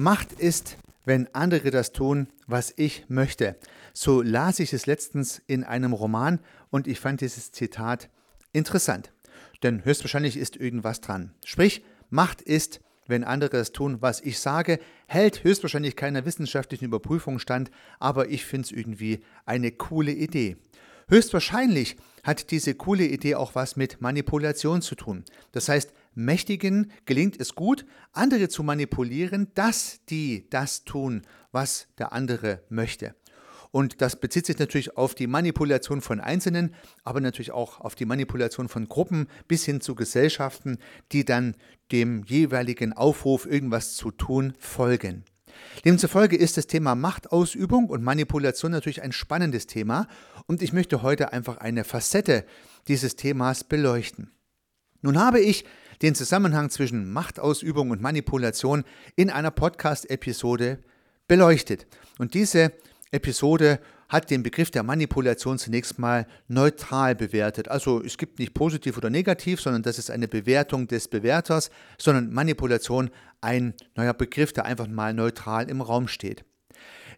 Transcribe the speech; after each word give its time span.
Macht 0.00 0.32
ist, 0.32 0.78
wenn 1.04 1.28
andere 1.34 1.70
das 1.70 1.92
tun, 1.92 2.28
was 2.46 2.72
ich 2.74 3.04
möchte. 3.08 3.56
So 3.92 4.22
las 4.22 4.58
ich 4.58 4.72
es 4.72 4.86
letztens 4.86 5.42
in 5.46 5.62
einem 5.62 5.92
Roman 5.92 6.40
und 6.70 6.86
ich 6.86 6.98
fand 6.98 7.20
dieses 7.20 7.52
Zitat 7.52 8.08
interessant. 8.54 9.12
Denn 9.62 9.84
höchstwahrscheinlich 9.84 10.38
ist 10.38 10.56
irgendwas 10.56 11.02
dran. 11.02 11.34
Sprich, 11.44 11.84
Macht 12.08 12.40
ist, 12.40 12.80
wenn 13.08 13.24
andere 13.24 13.58
das 13.58 13.72
tun, 13.72 13.98
was 14.00 14.22
ich 14.22 14.38
sage, 14.38 14.78
hält 15.06 15.44
höchstwahrscheinlich 15.44 15.96
keiner 15.96 16.24
wissenschaftlichen 16.24 16.86
Überprüfung 16.86 17.38
stand, 17.38 17.70
aber 17.98 18.30
ich 18.30 18.46
finde 18.46 18.64
es 18.64 18.72
irgendwie 18.72 19.20
eine 19.44 19.70
coole 19.70 20.12
Idee. 20.12 20.56
Höchstwahrscheinlich 21.10 21.96
hat 22.22 22.52
diese 22.52 22.74
coole 22.74 23.04
Idee 23.04 23.34
auch 23.34 23.54
was 23.54 23.76
mit 23.76 24.00
Manipulation 24.00 24.80
zu 24.80 24.94
tun. 24.94 25.24
Das 25.52 25.68
heißt, 25.68 25.92
Mächtigen 26.14 26.92
gelingt 27.04 27.40
es 27.40 27.54
gut, 27.54 27.86
andere 28.12 28.48
zu 28.48 28.62
manipulieren, 28.62 29.48
dass 29.54 30.00
die 30.06 30.48
das 30.50 30.84
tun, 30.84 31.22
was 31.52 31.88
der 31.98 32.12
andere 32.12 32.62
möchte. 32.68 33.14
Und 33.72 34.00
das 34.00 34.18
bezieht 34.18 34.46
sich 34.46 34.58
natürlich 34.58 34.96
auf 34.96 35.14
die 35.14 35.28
Manipulation 35.28 36.00
von 36.00 36.20
Einzelnen, 36.20 36.74
aber 37.04 37.20
natürlich 37.20 37.52
auch 37.52 37.80
auf 37.80 37.94
die 37.94 38.04
Manipulation 38.04 38.68
von 38.68 38.88
Gruppen 38.88 39.28
bis 39.46 39.64
hin 39.64 39.80
zu 39.80 39.94
Gesellschaften, 39.94 40.78
die 41.12 41.24
dann 41.24 41.54
dem 41.92 42.24
jeweiligen 42.24 42.92
Aufruf, 42.92 43.46
irgendwas 43.46 43.94
zu 43.94 44.10
tun, 44.10 44.54
folgen. 44.58 45.24
Demzufolge 45.84 46.36
ist 46.36 46.56
das 46.56 46.66
Thema 46.66 46.94
Machtausübung 46.94 47.88
und 47.88 48.02
Manipulation 48.02 48.72
natürlich 48.72 49.02
ein 49.02 49.12
spannendes 49.12 49.66
Thema 49.66 50.08
und 50.46 50.62
ich 50.62 50.72
möchte 50.72 51.02
heute 51.02 51.32
einfach 51.32 51.58
eine 51.58 51.84
Facette 51.84 52.44
dieses 52.88 53.16
Themas 53.16 53.64
beleuchten. 53.64 54.30
Nun 55.02 55.18
habe 55.18 55.40
ich 55.40 55.64
den 56.02 56.14
Zusammenhang 56.14 56.70
zwischen 56.70 57.12
Machtausübung 57.12 57.90
und 57.90 58.00
Manipulation 58.00 58.84
in 59.16 59.30
einer 59.30 59.50
Podcast-Episode 59.50 60.78
beleuchtet. 61.28 61.86
Und 62.18 62.34
diese 62.34 62.72
Episode 63.10 63.80
hat 64.08 64.30
den 64.30 64.42
Begriff 64.42 64.70
der 64.70 64.82
Manipulation 64.82 65.58
zunächst 65.58 65.98
mal 65.98 66.26
neutral 66.48 67.14
bewertet. 67.14 67.68
Also 67.68 68.02
es 68.02 68.18
gibt 68.18 68.40
nicht 68.40 68.54
positiv 68.54 68.98
oder 68.98 69.08
negativ, 69.08 69.60
sondern 69.60 69.82
das 69.82 69.98
ist 69.98 70.10
eine 70.10 70.26
Bewertung 70.26 70.88
des 70.88 71.06
Bewerters, 71.06 71.70
sondern 71.96 72.32
Manipulation 72.32 73.10
ein 73.40 73.74
neuer 73.94 74.14
Begriff, 74.14 74.52
der 74.52 74.64
einfach 74.64 74.88
mal 74.88 75.14
neutral 75.14 75.70
im 75.70 75.80
Raum 75.80 76.08
steht. 76.08 76.44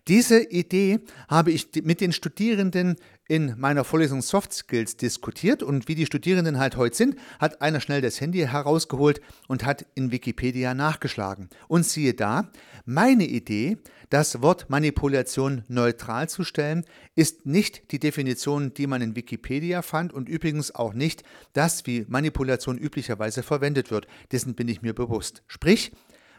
Diese 0.08 0.42
Idee 0.42 0.98
habe 1.28 1.52
ich 1.52 1.68
mit 1.84 2.00
den 2.00 2.12
Studierenden 2.12 2.96
in 3.28 3.54
meiner 3.56 3.84
Vorlesung 3.84 4.20
Soft 4.20 4.52
Skills 4.52 4.96
diskutiert 4.96 5.62
und 5.62 5.86
wie 5.86 5.94
die 5.94 6.06
Studierenden 6.06 6.58
halt 6.58 6.76
heute 6.76 6.96
sind, 6.96 7.16
hat 7.38 7.62
einer 7.62 7.78
schnell 7.78 8.00
das 8.00 8.20
Handy 8.20 8.40
herausgeholt 8.40 9.20
und 9.46 9.64
hat 9.64 9.86
in 9.94 10.10
Wikipedia 10.10 10.74
nachgeschlagen. 10.74 11.50
Und 11.68 11.86
siehe 11.86 12.14
da, 12.14 12.50
meine 12.84 13.24
Idee, 13.24 13.78
das 14.10 14.42
Wort 14.42 14.68
Manipulation 14.68 15.62
neutral 15.68 16.28
zu 16.28 16.42
stellen, 16.42 16.84
ist 17.14 17.46
nicht 17.46 17.92
die 17.92 18.00
Definition, 18.00 18.74
die 18.74 18.88
man 18.88 19.02
in 19.02 19.14
Wikipedia 19.14 19.82
fand 19.82 20.12
und 20.12 20.28
übrigens 20.28 20.74
auch 20.74 20.94
nicht 20.94 21.22
das, 21.52 21.86
wie 21.86 22.06
Manipulation 22.08 22.76
üblicherweise 22.76 23.44
verwendet 23.44 23.92
wird. 23.92 24.08
Dessen 24.32 24.56
bin 24.56 24.66
ich 24.66 24.82
mir 24.82 24.94
bewusst. 24.94 25.44
Sprich, 25.46 25.92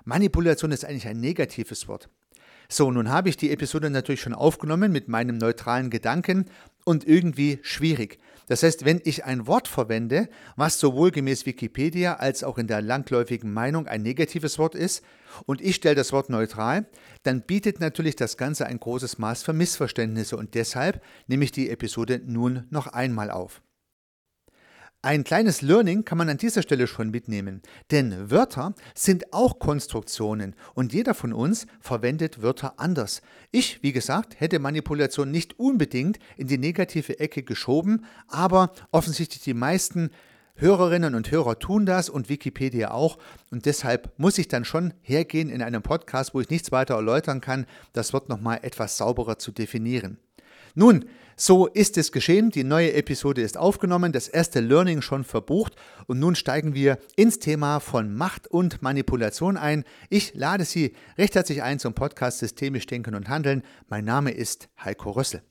Manipulation 0.03 0.73
ist 0.73 0.83
eigentlich 0.83 1.07
ein 1.07 1.21
negatives 1.21 1.87
Wort. 1.87 2.09
So, 2.73 2.89
nun 2.89 3.11
habe 3.11 3.29
ich 3.29 3.37
die 3.37 3.51
Episode 3.51 3.91
natürlich 3.91 4.21
schon 4.21 4.33
aufgenommen 4.33 4.91
mit 4.91 5.07
meinem 5.07 5.37
neutralen 5.37 5.91
Gedanken 5.91 6.45
und 6.85 7.07
irgendwie 7.07 7.59
schwierig. 7.61 8.17
Das 8.47 8.63
heißt, 8.63 8.83
wenn 8.83 8.99
ich 9.03 9.25
ein 9.25 9.45
Wort 9.45 9.67
verwende, 9.67 10.27
was 10.55 10.79
sowohl 10.79 11.11
gemäß 11.11 11.45
Wikipedia 11.45 12.15
als 12.15 12.43
auch 12.43 12.57
in 12.57 12.65
der 12.65 12.81
langläufigen 12.81 13.53
Meinung 13.53 13.85
ein 13.85 14.01
negatives 14.01 14.57
Wort 14.57 14.73
ist, 14.73 15.03
und 15.45 15.61
ich 15.61 15.75
stelle 15.75 15.93
das 15.93 16.13
Wort 16.13 16.31
neutral, 16.31 16.87
dann 17.21 17.43
bietet 17.43 17.79
natürlich 17.79 18.15
das 18.15 18.37
Ganze 18.37 18.65
ein 18.65 18.79
großes 18.79 19.19
Maß 19.19 19.43
für 19.43 19.53
Missverständnisse 19.53 20.35
und 20.35 20.55
deshalb 20.55 20.99
nehme 21.27 21.43
ich 21.43 21.51
die 21.51 21.69
Episode 21.69 22.21
nun 22.25 22.65
noch 22.71 22.87
einmal 22.87 23.29
auf. 23.29 23.61
Ein 25.05 25.25
kleines 25.25 25.61
Learning 25.61 26.05
kann 26.05 26.17
man 26.17 26.29
an 26.29 26.37
dieser 26.37 26.61
Stelle 26.61 26.87
schon 26.87 27.11
mitnehmen, 27.11 27.61
denn 27.91 28.31
Wörter 28.31 28.73
sind 28.95 29.33
auch 29.33 29.59
Konstruktionen 29.59 30.55
und 30.75 30.93
jeder 30.93 31.13
von 31.13 31.33
uns 31.33 31.67
verwendet 31.81 32.41
Wörter 32.41 32.79
anders. 32.79 33.21
Ich, 33.51 33.83
wie 33.83 33.91
gesagt, 33.91 34.39
hätte 34.39 34.59
Manipulation 34.59 35.29
nicht 35.29 35.59
unbedingt 35.59 36.19
in 36.37 36.47
die 36.47 36.57
negative 36.57 37.19
Ecke 37.19 37.43
geschoben, 37.43 38.05
aber 38.29 38.71
offensichtlich 38.93 39.43
die 39.43 39.53
meisten 39.53 40.09
Hörerinnen 40.55 41.15
und 41.15 41.29
Hörer 41.29 41.59
tun 41.59 41.85
das 41.85 42.07
und 42.07 42.29
Wikipedia 42.29 42.91
auch 42.91 43.17
und 43.51 43.65
deshalb 43.65 44.17
muss 44.17 44.37
ich 44.37 44.47
dann 44.47 44.63
schon 44.63 44.93
hergehen 45.01 45.49
in 45.49 45.61
einem 45.61 45.81
Podcast, 45.81 46.33
wo 46.33 46.39
ich 46.39 46.49
nichts 46.49 46.71
weiter 46.71 46.95
erläutern 46.95 47.41
kann, 47.41 47.65
das 47.91 48.13
Wort 48.13 48.29
nochmal 48.29 48.59
etwas 48.61 48.97
sauberer 48.97 49.37
zu 49.37 49.51
definieren. 49.51 50.17
Nun, 50.75 51.05
so 51.35 51.67
ist 51.67 51.97
es 51.97 52.11
geschehen. 52.11 52.49
Die 52.49 52.63
neue 52.63 52.93
Episode 52.93 53.41
ist 53.41 53.57
aufgenommen, 53.57 54.11
das 54.11 54.27
erste 54.27 54.59
Learning 54.59 55.01
schon 55.01 55.23
verbucht 55.23 55.75
und 56.07 56.19
nun 56.19 56.35
steigen 56.35 56.73
wir 56.73 56.97
ins 57.15 57.39
Thema 57.39 57.79
von 57.79 58.13
Macht 58.13 58.47
und 58.47 58.81
Manipulation 58.81 59.57
ein. 59.57 59.83
Ich 60.09 60.33
lade 60.33 60.65
Sie 60.65 60.93
recht 61.17 61.35
herzlich 61.35 61.63
ein 61.63 61.79
zum 61.79 61.93
Podcast 61.93 62.39
Systemisch 62.39 62.85
Denken 62.85 63.15
und 63.15 63.29
Handeln. 63.29 63.63
Mein 63.87 64.05
Name 64.05 64.31
ist 64.31 64.69
Heiko 64.83 65.11
Rössel. 65.11 65.43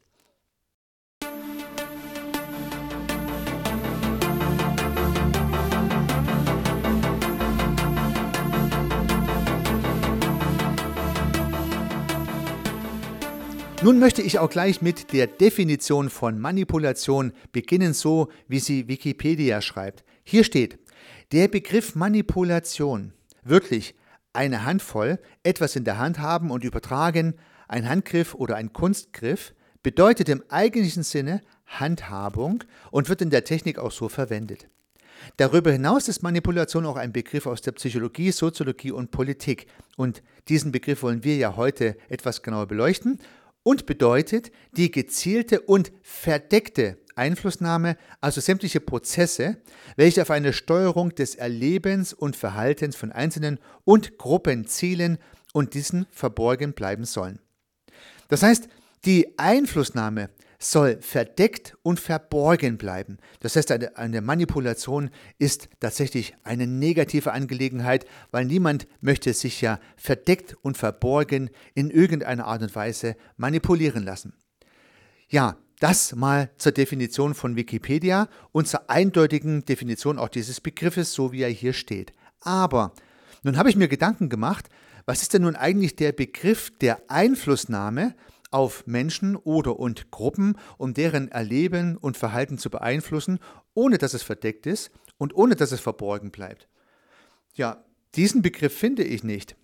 Nun 13.84 13.98
möchte 13.98 14.22
ich 14.22 14.38
auch 14.38 14.48
gleich 14.48 14.80
mit 14.80 15.12
der 15.12 15.26
Definition 15.26 16.08
von 16.08 16.38
Manipulation 16.38 17.32
beginnen, 17.50 17.94
so 17.94 18.28
wie 18.46 18.60
sie 18.60 18.86
Wikipedia 18.86 19.60
schreibt. 19.60 20.04
Hier 20.22 20.44
steht, 20.44 20.78
der 21.32 21.48
Begriff 21.48 21.96
Manipulation, 21.96 23.12
wirklich 23.42 23.96
eine 24.32 24.64
Handvoll, 24.64 25.18
etwas 25.42 25.74
in 25.74 25.82
der 25.82 25.98
Hand 25.98 26.20
haben 26.20 26.52
und 26.52 26.62
übertragen, 26.62 27.34
ein 27.66 27.88
Handgriff 27.88 28.34
oder 28.36 28.54
ein 28.54 28.72
Kunstgriff, 28.72 29.52
bedeutet 29.82 30.28
im 30.28 30.44
eigentlichen 30.48 31.02
Sinne 31.02 31.40
Handhabung 31.66 32.62
und 32.92 33.08
wird 33.08 33.20
in 33.20 33.30
der 33.30 33.42
Technik 33.42 33.80
auch 33.80 33.90
so 33.90 34.08
verwendet. 34.08 34.68
Darüber 35.38 35.72
hinaus 35.72 36.06
ist 36.06 36.22
Manipulation 36.22 36.86
auch 36.86 36.96
ein 36.96 37.12
Begriff 37.12 37.46
aus 37.46 37.62
der 37.62 37.72
Psychologie, 37.72 38.30
Soziologie 38.30 38.92
und 38.92 39.10
Politik. 39.10 39.66
Und 39.96 40.22
diesen 40.48 40.70
Begriff 40.70 41.02
wollen 41.02 41.24
wir 41.24 41.36
ja 41.36 41.56
heute 41.56 41.96
etwas 42.08 42.42
genauer 42.42 42.66
beleuchten 42.66 43.18
und 43.62 43.86
bedeutet 43.86 44.50
die 44.72 44.90
gezielte 44.90 45.60
und 45.60 45.92
verdeckte 46.02 46.98
Einflussnahme, 47.14 47.96
also 48.20 48.40
sämtliche 48.40 48.80
Prozesse, 48.80 49.58
welche 49.96 50.22
auf 50.22 50.30
eine 50.30 50.52
Steuerung 50.52 51.14
des 51.14 51.34
Erlebens 51.34 52.12
und 52.12 52.36
Verhaltens 52.36 52.96
von 52.96 53.12
Einzelnen 53.12 53.58
und 53.84 54.18
Gruppen 54.18 54.66
zielen 54.66 55.18
und 55.52 55.74
diesen 55.74 56.06
verborgen 56.10 56.72
bleiben 56.72 57.04
sollen. 57.04 57.38
Das 58.28 58.42
heißt, 58.42 58.68
die 59.04 59.38
Einflussnahme 59.38 60.30
soll 60.70 60.98
verdeckt 61.00 61.76
und 61.82 61.98
verborgen 61.98 62.78
bleiben. 62.78 63.18
Das 63.40 63.56
heißt, 63.56 63.72
eine, 63.96 64.20
Manipulation 64.20 65.10
ist 65.38 65.68
tatsächlich 65.80 66.34
eine 66.44 66.66
negative 66.66 67.32
Angelegenheit, 67.32 68.06
weil 68.30 68.44
niemand 68.44 68.86
möchte 69.00 69.32
sich 69.32 69.60
ja 69.60 69.80
verdeckt 69.96 70.56
und 70.62 70.76
verborgen 70.76 71.50
in 71.74 71.90
irgendeiner 71.90 72.46
Art 72.46 72.62
und 72.62 72.74
Weise 72.74 73.16
manipulieren 73.36 74.04
lassen. 74.04 74.34
Ja, 75.28 75.56
das 75.80 76.14
mal 76.14 76.50
zur 76.58 76.72
Definition 76.72 77.34
von 77.34 77.56
Wikipedia 77.56 78.28
und 78.52 78.68
zur 78.68 78.88
eindeutigen 78.88 79.64
Definition 79.64 80.18
auch 80.18 80.28
dieses 80.28 80.60
Begriffes, 80.60 81.12
so 81.12 81.32
wie 81.32 81.42
er 81.42 81.50
hier 81.50 81.72
steht. 81.72 82.12
Aber 82.40 82.92
nun 83.42 83.56
habe 83.56 83.68
ich 83.68 83.76
mir 83.76 83.88
Gedanken 83.88 84.28
gemacht, 84.28 84.68
was 85.06 85.22
ist 85.22 85.34
denn 85.34 85.42
nun 85.42 85.56
eigentlich 85.56 85.96
der 85.96 86.12
Begriff 86.12 86.70
der 86.78 87.02
Einflussnahme 87.08 88.14
auf 88.52 88.86
Menschen 88.86 89.36
oder 89.36 89.78
und 89.78 90.10
Gruppen, 90.10 90.56
um 90.78 90.94
deren 90.94 91.28
Erleben 91.28 91.96
und 91.96 92.16
Verhalten 92.16 92.58
zu 92.58 92.70
beeinflussen, 92.70 93.38
ohne 93.74 93.98
dass 93.98 94.14
es 94.14 94.22
verdeckt 94.22 94.66
ist 94.66 94.90
und 95.18 95.34
ohne 95.34 95.56
dass 95.56 95.72
es 95.72 95.80
verborgen 95.80 96.30
bleibt. 96.30 96.68
Ja, 97.54 97.84
diesen 98.14 98.42
Begriff 98.42 98.76
finde 98.76 99.04
ich 99.04 99.24
nicht. 99.24 99.56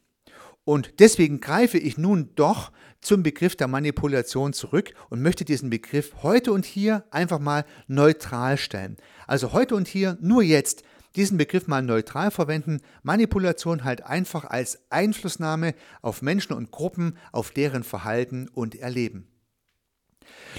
Und 0.64 1.00
deswegen 1.00 1.40
greife 1.40 1.78
ich 1.78 1.96
nun 1.96 2.30
doch 2.34 2.72
zum 3.00 3.22
Begriff 3.22 3.56
der 3.56 3.68
Manipulation 3.68 4.52
zurück 4.52 4.92
und 5.08 5.22
möchte 5.22 5.46
diesen 5.46 5.70
Begriff 5.70 6.16
heute 6.22 6.52
und 6.52 6.66
hier 6.66 7.04
einfach 7.10 7.38
mal 7.38 7.64
neutral 7.86 8.58
stellen. 8.58 8.98
Also 9.26 9.52
heute 9.52 9.74
und 9.76 9.88
hier, 9.88 10.18
nur 10.20 10.42
jetzt, 10.42 10.82
diesen 11.18 11.36
Begriff 11.36 11.66
mal 11.66 11.82
neutral 11.82 12.30
verwenden, 12.30 12.80
Manipulation 13.02 13.84
halt 13.84 14.04
einfach 14.04 14.44
als 14.44 14.78
Einflussnahme 14.90 15.74
auf 16.00 16.22
Menschen 16.22 16.52
und 16.52 16.70
Gruppen, 16.70 17.18
auf 17.32 17.50
deren 17.50 17.82
Verhalten 17.82 18.48
und 18.48 18.76
Erleben. 18.76 19.26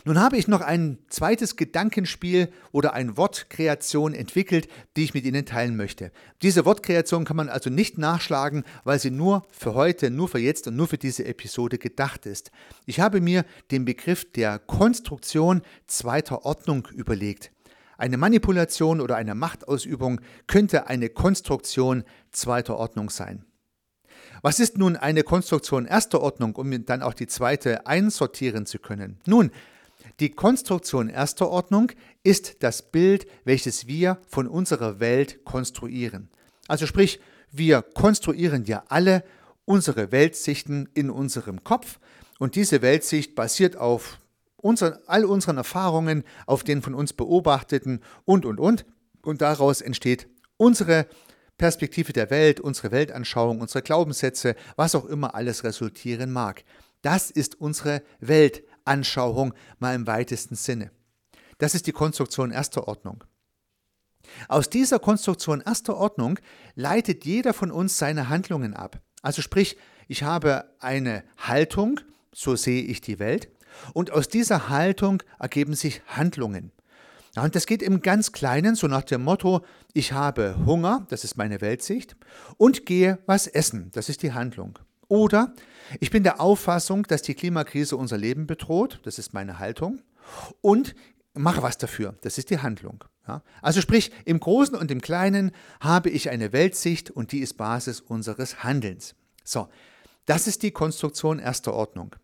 Nun 0.05 0.19
habe 0.19 0.37
ich 0.37 0.47
noch 0.47 0.61
ein 0.61 0.97
zweites 1.09 1.55
Gedankenspiel 1.55 2.49
oder 2.71 2.93
eine 2.93 3.17
Wortkreation 3.17 4.13
entwickelt, 4.13 4.67
die 4.95 5.03
ich 5.03 5.13
mit 5.13 5.25
Ihnen 5.25 5.45
teilen 5.45 5.75
möchte. 5.75 6.11
Diese 6.41 6.65
Wortkreation 6.65 7.25
kann 7.25 7.37
man 7.37 7.49
also 7.49 7.69
nicht 7.69 7.97
nachschlagen, 7.97 8.63
weil 8.83 8.99
sie 8.99 9.11
nur 9.11 9.43
für 9.51 9.73
heute, 9.73 10.09
nur 10.09 10.27
für 10.27 10.39
jetzt 10.39 10.67
und 10.67 10.75
nur 10.75 10.87
für 10.87 10.97
diese 10.97 11.25
Episode 11.25 11.77
gedacht 11.77 12.25
ist. 12.25 12.51
Ich 12.85 12.99
habe 12.99 13.21
mir 13.21 13.45
den 13.71 13.85
Begriff 13.85 14.31
der 14.31 14.59
Konstruktion 14.59 15.61
zweiter 15.87 16.45
Ordnung 16.45 16.87
überlegt. 16.93 17.51
Eine 17.99 18.15
Manipulation 18.15 19.01
oder 19.01 19.17
eine 19.17 19.35
Machtausübung 19.35 20.21
könnte 20.47 20.87
eine 20.87 21.09
Konstruktion 21.09 22.05
zweiter 22.31 22.77
Ordnung 22.77 23.09
sein. 23.09 23.43
Was 24.41 24.61
ist 24.61 24.77
nun 24.77 24.95
eine 24.95 25.23
Konstruktion 25.23 25.85
erster 25.85 26.21
Ordnung, 26.21 26.55
um 26.55 26.85
dann 26.85 27.01
auch 27.01 27.13
die 27.13 27.27
zweite 27.27 27.87
einsortieren 27.87 28.65
zu 28.65 28.79
können? 28.79 29.19
Nun, 29.25 29.51
die 30.21 30.29
Konstruktion 30.29 31.09
erster 31.09 31.49
Ordnung 31.49 31.91
ist 32.23 32.63
das 32.63 32.89
Bild, 32.89 33.27
welches 33.43 33.85
wir 33.85 34.17
von 34.29 34.47
unserer 34.47 35.01
Welt 35.01 35.43
konstruieren. 35.43 36.29
Also 36.69 36.85
sprich, 36.85 37.19
wir 37.51 37.81
konstruieren 37.81 38.63
ja 38.63 38.85
alle 38.87 39.25
unsere 39.65 40.13
Weltsichten 40.13 40.87
in 40.93 41.09
unserem 41.09 41.65
Kopf 41.65 41.99
und 42.37 42.55
diese 42.55 42.81
Weltsicht 42.81 43.35
basiert 43.35 43.75
auf 43.75 44.19
unseren, 44.61 44.97
all 45.07 45.25
unseren 45.25 45.57
Erfahrungen, 45.57 46.23
auf 46.45 46.63
den 46.63 46.81
von 46.81 46.93
uns 46.93 47.13
beobachteten 47.13 48.01
und, 48.25 48.45
und, 48.45 48.59
und. 48.59 48.85
Und 49.21 49.41
daraus 49.41 49.81
entsteht 49.81 50.27
unsere 50.57 51.07
Perspektive 51.57 52.13
der 52.13 52.29
Welt, 52.29 52.59
unsere 52.59 52.91
Weltanschauung, 52.91 53.61
unsere 53.61 53.81
Glaubenssätze, 53.81 54.55
was 54.75 54.95
auch 54.95 55.05
immer 55.05 55.35
alles 55.35 55.63
resultieren 55.63 56.31
mag. 56.31 56.63
Das 57.01 57.31
ist 57.31 57.59
unsere 57.59 58.01
Weltanschauung 58.19 59.53
mal 59.77 59.95
im 59.95 60.07
weitesten 60.07 60.55
Sinne. 60.55 60.91
Das 61.57 61.75
ist 61.75 61.87
die 61.87 61.91
Konstruktion 61.91 62.51
erster 62.51 62.87
Ordnung. 62.87 63.23
Aus 64.47 64.69
dieser 64.69 64.99
Konstruktion 64.99 65.61
erster 65.61 65.97
Ordnung 65.97 66.39
leitet 66.75 67.25
jeder 67.25 67.53
von 67.53 67.71
uns 67.71 67.97
seine 67.97 68.29
Handlungen 68.29 68.73
ab. 68.73 69.01
Also 69.21 69.41
sprich, 69.41 69.77
ich 70.07 70.23
habe 70.23 70.75
eine 70.79 71.23
Haltung, 71.37 71.99
so 72.31 72.55
sehe 72.55 72.83
ich 72.83 73.01
die 73.01 73.19
Welt, 73.19 73.49
und 73.93 74.11
aus 74.11 74.27
dieser 74.27 74.69
Haltung 74.69 75.23
ergeben 75.39 75.73
sich 75.73 76.01
Handlungen. 76.07 76.71
Und 77.35 77.55
das 77.55 77.67
geht 77.67 77.83
im 77.83 78.01
ganz 78.01 78.31
Kleinen, 78.31 78.75
so 78.75 78.87
nach 78.87 79.03
dem 79.03 79.23
Motto, 79.23 79.63
ich 79.93 80.13
habe 80.13 80.55
Hunger, 80.65 81.05
das 81.09 81.23
ist 81.23 81.37
meine 81.37 81.61
Weltsicht, 81.61 82.15
und 82.57 82.85
gehe 82.85 83.19
was 83.27 83.47
essen, 83.47 83.91
das 83.93 84.09
ist 84.09 84.23
die 84.23 84.33
Handlung. 84.33 84.79
Oder 85.07 85.53
ich 85.99 86.11
bin 86.11 86.23
der 86.23 86.41
Auffassung, 86.41 87.03
dass 87.03 87.21
die 87.21 87.35
Klimakrise 87.35 87.97
unser 87.97 88.17
Leben 88.17 88.47
bedroht, 88.47 88.99
das 89.03 89.19
ist 89.19 89.33
meine 89.33 89.59
Haltung, 89.59 90.01
und 90.61 90.95
mache 91.33 91.61
was 91.61 91.77
dafür, 91.77 92.15
das 92.21 92.37
ist 92.37 92.49
die 92.49 92.59
Handlung. 92.59 93.03
Also 93.61 93.79
sprich, 93.79 94.11
im 94.25 94.39
Großen 94.39 94.75
und 94.75 94.89
im 94.89 95.01
Kleinen 95.01 95.51
habe 95.79 96.09
ich 96.09 96.31
eine 96.31 96.51
Weltsicht 96.51 97.11
und 97.11 97.31
die 97.31 97.39
ist 97.39 97.57
Basis 97.57 98.01
unseres 98.01 98.63
Handelns. 98.63 99.13
So, 99.43 99.69
das 100.25 100.47
ist 100.47 100.63
die 100.63 100.71
Konstruktion 100.71 101.37
erster 101.37 101.73
Ordnung. 101.73 102.15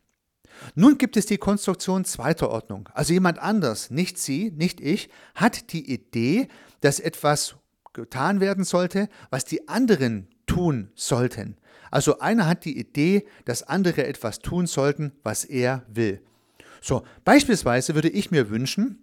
Nun 0.75 0.97
gibt 0.97 1.17
es 1.17 1.25
die 1.25 1.37
Konstruktion 1.37 2.05
zweiter 2.05 2.49
Ordnung. 2.49 2.89
Also 2.93 3.13
jemand 3.13 3.39
anders, 3.39 3.89
nicht 3.91 4.17
Sie, 4.17 4.51
nicht 4.51 4.81
ich, 4.81 5.09
hat 5.35 5.73
die 5.73 5.91
Idee, 5.91 6.47
dass 6.81 6.99
etwas 6.99 7.55
getan 7.93 8.39
werden 8.39 8.63
sollte, 8.63 9.09
was 9.29 9.45
die 9.45 9.67
anderen 9.67 10.27
tun 10.45 10.91
sollten. 10.95 11.57
Also 11.91 12.19
einer 12.19 12.47
hat 12.47 12.65
die 12.65 12.77
Idee, 12.77 13.25
dass 13.45 13.63
andere 13.63 14.05
etwas 14.05 14.39
tun 14.39 14.67
sollten, 14.67 15.13
was 15.23 15.45
er 15.45 15.85
will. 15.87 16.21
So, 16.81 17.03
beispielsweise 17.23 17.95
würde 17.95 18.09
ich 18.09 18.31
mir 18.31 18.49
wünschen, 18.49 19.01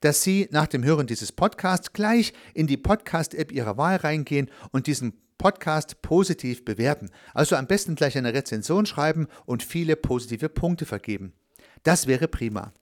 dass 0.00 0.22
Sie 0.22 0.48
nach 0.50 0.66
dem 0.66 0.84
Hören 0.84 1.06
dieses 1.06 1.32
Podcasts 1.32 1.92
gleich 1.92 2.32
in 2.54 2.66
die 2.66 2.76
Podcast-App 2.76 3.52
Ihrer 3.52 3.76
Wahl 3.76 3.96
reingehen 3.96 4.50
und 4.70 4.86
diesen 4.86 5.12
Podcast 5.42 6.02
positiv 6.02 6.64
bewerten. 6.64 7.10
Also 7.34 7.56
am 7.56 7.66
besten 7.66 7.96
gleich 7.96 8.16
eine 8.16 8.32
Rezension 8.32 8.86
schreiben 8.86 9.26
und 9.44 9.64
viele 9.64 9.96
positive 9.96 10.48
Punkte 10.48 10.86
vergeben. 10.86 11.32
Das 11.82 12.06
wäre 12.06 12.28
prima. 12.28 12.72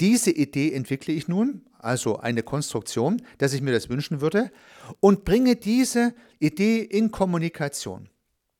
Diese 0.00 0.32
Idee 0.32 0.72
entwickle 0.72 1.14
ich 1.14 1.28
nun, 1.28 1.62
also 1.78 2.18
eine 2.18 2.42
Konstruktion, 2.42 3.22
dass 3.38 3.52
ich 3.52 3.62
mir 3.62 3.70
das 3.70 3.88
wünschen 3.88 4.20
würde, 4.20 4.50
und 4.98 5.24
bringe 5.24 5.54
diese 5.54 6.12
Idee 6.40 6.80
in 6.80 7.12
Kommunikation. 7.12 8.08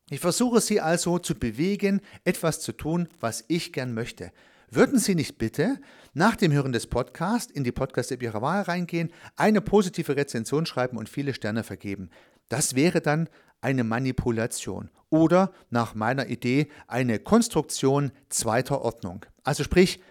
Ich 0.09 0.21
versuche 0.21 0.61
Sie 0.61 0.79
also 0.79 1.19
zu 1.19 1.35
bewegen, 1.35 1.99
etwas 2.23 2.61
zu 2.61 2.71
tun, 2.71 3.09
was 3.19 3.43
ich 3.49 3.73
gern 3.73 3.93
möchte. 3.93 4.31
Würden 4.71 4.99
Sie 4.99 5.15
nicht 5.15 5.37
bitte 5.37 5.81
nach 6.13 6.37
dem 6.37 6.53
Hören 6.53 6.71
des 6.71 6.87
Podcasts 6.87 7.51
in 7.51 7.65
die 7.65 7.73
Podcast-App 7.73 8.23
Ihrer 8.23 8.41
Wahl 8.41 8.61
reingehen, 8.61 9.11
eine 9.35 9.59
positive 9.59 10.15
Rezension 10.15 10.65
schreiben 10.65 10.97
und 10.97 11.09
viele 11.09 11.33
Sterne 11.33 11.63
vergeben? 11.65 12.09
Das 12.49 12.73
wäre 12.73 12.99
dann 12.99 13.29
eine 13.61 13.83
Manipulation 13.83 14.89
oder 15.09 15.53
nach 15.69 15.95
meiner 15.95 16.27
Idee 16.27 16.69
eine 16.87 17.19
Konstruktion 17.19 18.11
zweiter 18.29 18.81
Ordnung. 18.81 19.25
Also 19.43 19.63
sprich, 19.63 20.01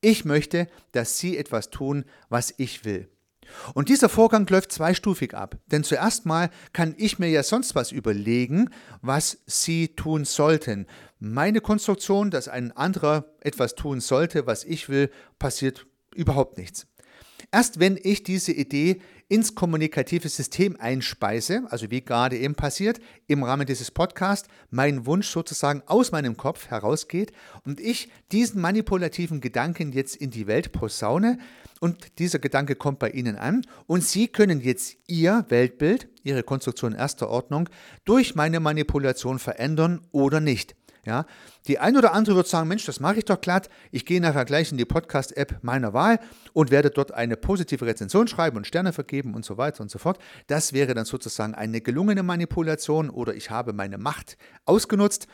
ich 0.00 0.24
möchte, 0.24 0.68
dass 0.92 1.18
Sie 1.18 1.36
etwas 1.36 1.70
tun, 1.70 2.04
was 2.28 2.54
ich 2.56 2.84
will. 2.84 3.08
Und 3.74 3.88
dieser 3.88 4.08
Vorgang 4.08 4.46
läuft 4.48 4.72
zweistufig 4.72 5.34
ab, 5.34 5.56
denn 5.66 5.84
zuerst 5.84 6.26
mal 6.26 6.50
kann 6.72 6.94
ich 6.98 7.18
mir 7.18 7.28
ja 7.28 7.42
sonst 7.42 7.74
was 7.74 7.92
überlegen, 7.92 8.70
was 9.02 9.38
Sie 9.46 9.88
tun 9.88 10.24
sollten. 10.24 10.86
Meine 11.18 11.60
Konstruktion, 11.60 12.30
dass 12.30 12.48
ein 12.48 12.72
anderer 12.72 13.24
etwas 13.40 13.74
tun 13.74 14.00
sollte, 14.00 14.46
was 14.46 14.64
ich 14.64 14.88
will, 14.88 15.10
passiert 15.38 15.86
überhaupt 16.14 16.58
nichts. 16.58 16.86
Erst 17.52 17.78
wenn 17.78 17.98
ich 18.02 18.22
diese 18.22 18.52
Idee 18.52 19.00
ins 19.28 19.54
kommunikative 19.54 20.28
System 20.28 20.76
einspeise, 20.78 21.64
also 21.70 21.90
wie 21.90 22.00
gerade 22.00 22.36
eben 22.38 22.54
passiert, 22.54 23.00
im 23.26 23.42
Rahmen 23.42 23.66
dieses 23.66 23.90
Podcasts, 23.90 24.48
mein 24.70 25.04
Wunsch 25.04 25.28
sozusagen 25.28 25.82
aus 25.86 26.12
meinem 26.12 26.36
Kopf 26.36 26.68
herausgeht 26.68 27.32
und 27.64 27.80
ich 27.80 28.08
diesen 28.30 28.60
manipulativen 28.60 29.40
Gedanken 29.40 29.92
jetzt 29.92 30.16
in 30.16 30.30
die 30.30 30.46
Welt 30.46 30.70
posaune 30.72 31.38
und 31.80 32.18
dieser 32.18 32.38
Gedanke 32.38 32.76
kommt 32.76 33.00
bei 33.00 33.10
Ihnen 33.10 33.36
an 33.36 33.62
und 33.86 34.04
Sie 34.04 34.28
können 34.28 34.60
jetzt 34.60 34.96
Ihr 35.08 35.44
Weltbild, 35.48 36.08
Ihre 36.22 36.44
Konstruktion 36.44 36.94
erster 36.94 37.28
Ordnung 37.28 37.68
durch 38.04 38.36
meine 38.36 38.60
Manipulation 38.60 39.38
verändern 39.38 40.06
oder 40.12 40.40
nicht. 40.40 40.76
Ja, 41.06 41.24
die 41.68 41.78
ein 41.78 41.96
oder 41.96 42.12
andere 42.12 42.34
wird 42.34 42.48
sagen, 42.48 42.66
Mensch, 42.66 42.84
das 42.84 42.98
mache 42.98 43.18
ich 43.18 43.24
doch 43.24 43.40
glatt. 43.40 43.70
Ich 43.92 44.04
gehe 44.04 44.20
nachher 44.20 44.44
gleich 44.44 44.72
in 44.72 44.76
die 44.76 44.84
Podcast-App 44.84 45.60
meiner 45.62 45.92
Wahl 45.92 46.18
und 46.52 46.72
werde 46.72 46.90
dort 46.90 47.14
eine 47.14 47.36
positive 47.36 47.86
Rezension 47.86 48.26
schreiben 48.26 48.56
und 48.56 48.66
Sterne 48.66 48.92
vergeben 48.92 49.34
und 49.34 49.44
so 49.44 49.56
weiter 49.56 49.82
und 49.82 49.90
so 49.90 50.00
fort. 50.00 50.18
Das 50.48 50.72
wäre 50.72 50.94
dann 50.94 51.04
sozusagen 51.04 51.54
eine 51.54 51.80
gelungene 51.80 52.24
Manipulation 52.24 53.08
oder 53.08 53.36
ich 53.36 53.50
habe 53.50 53.72
meine 53.72 53.98
Macht 53.98 54.36
ausgenutzt 54.64 55.28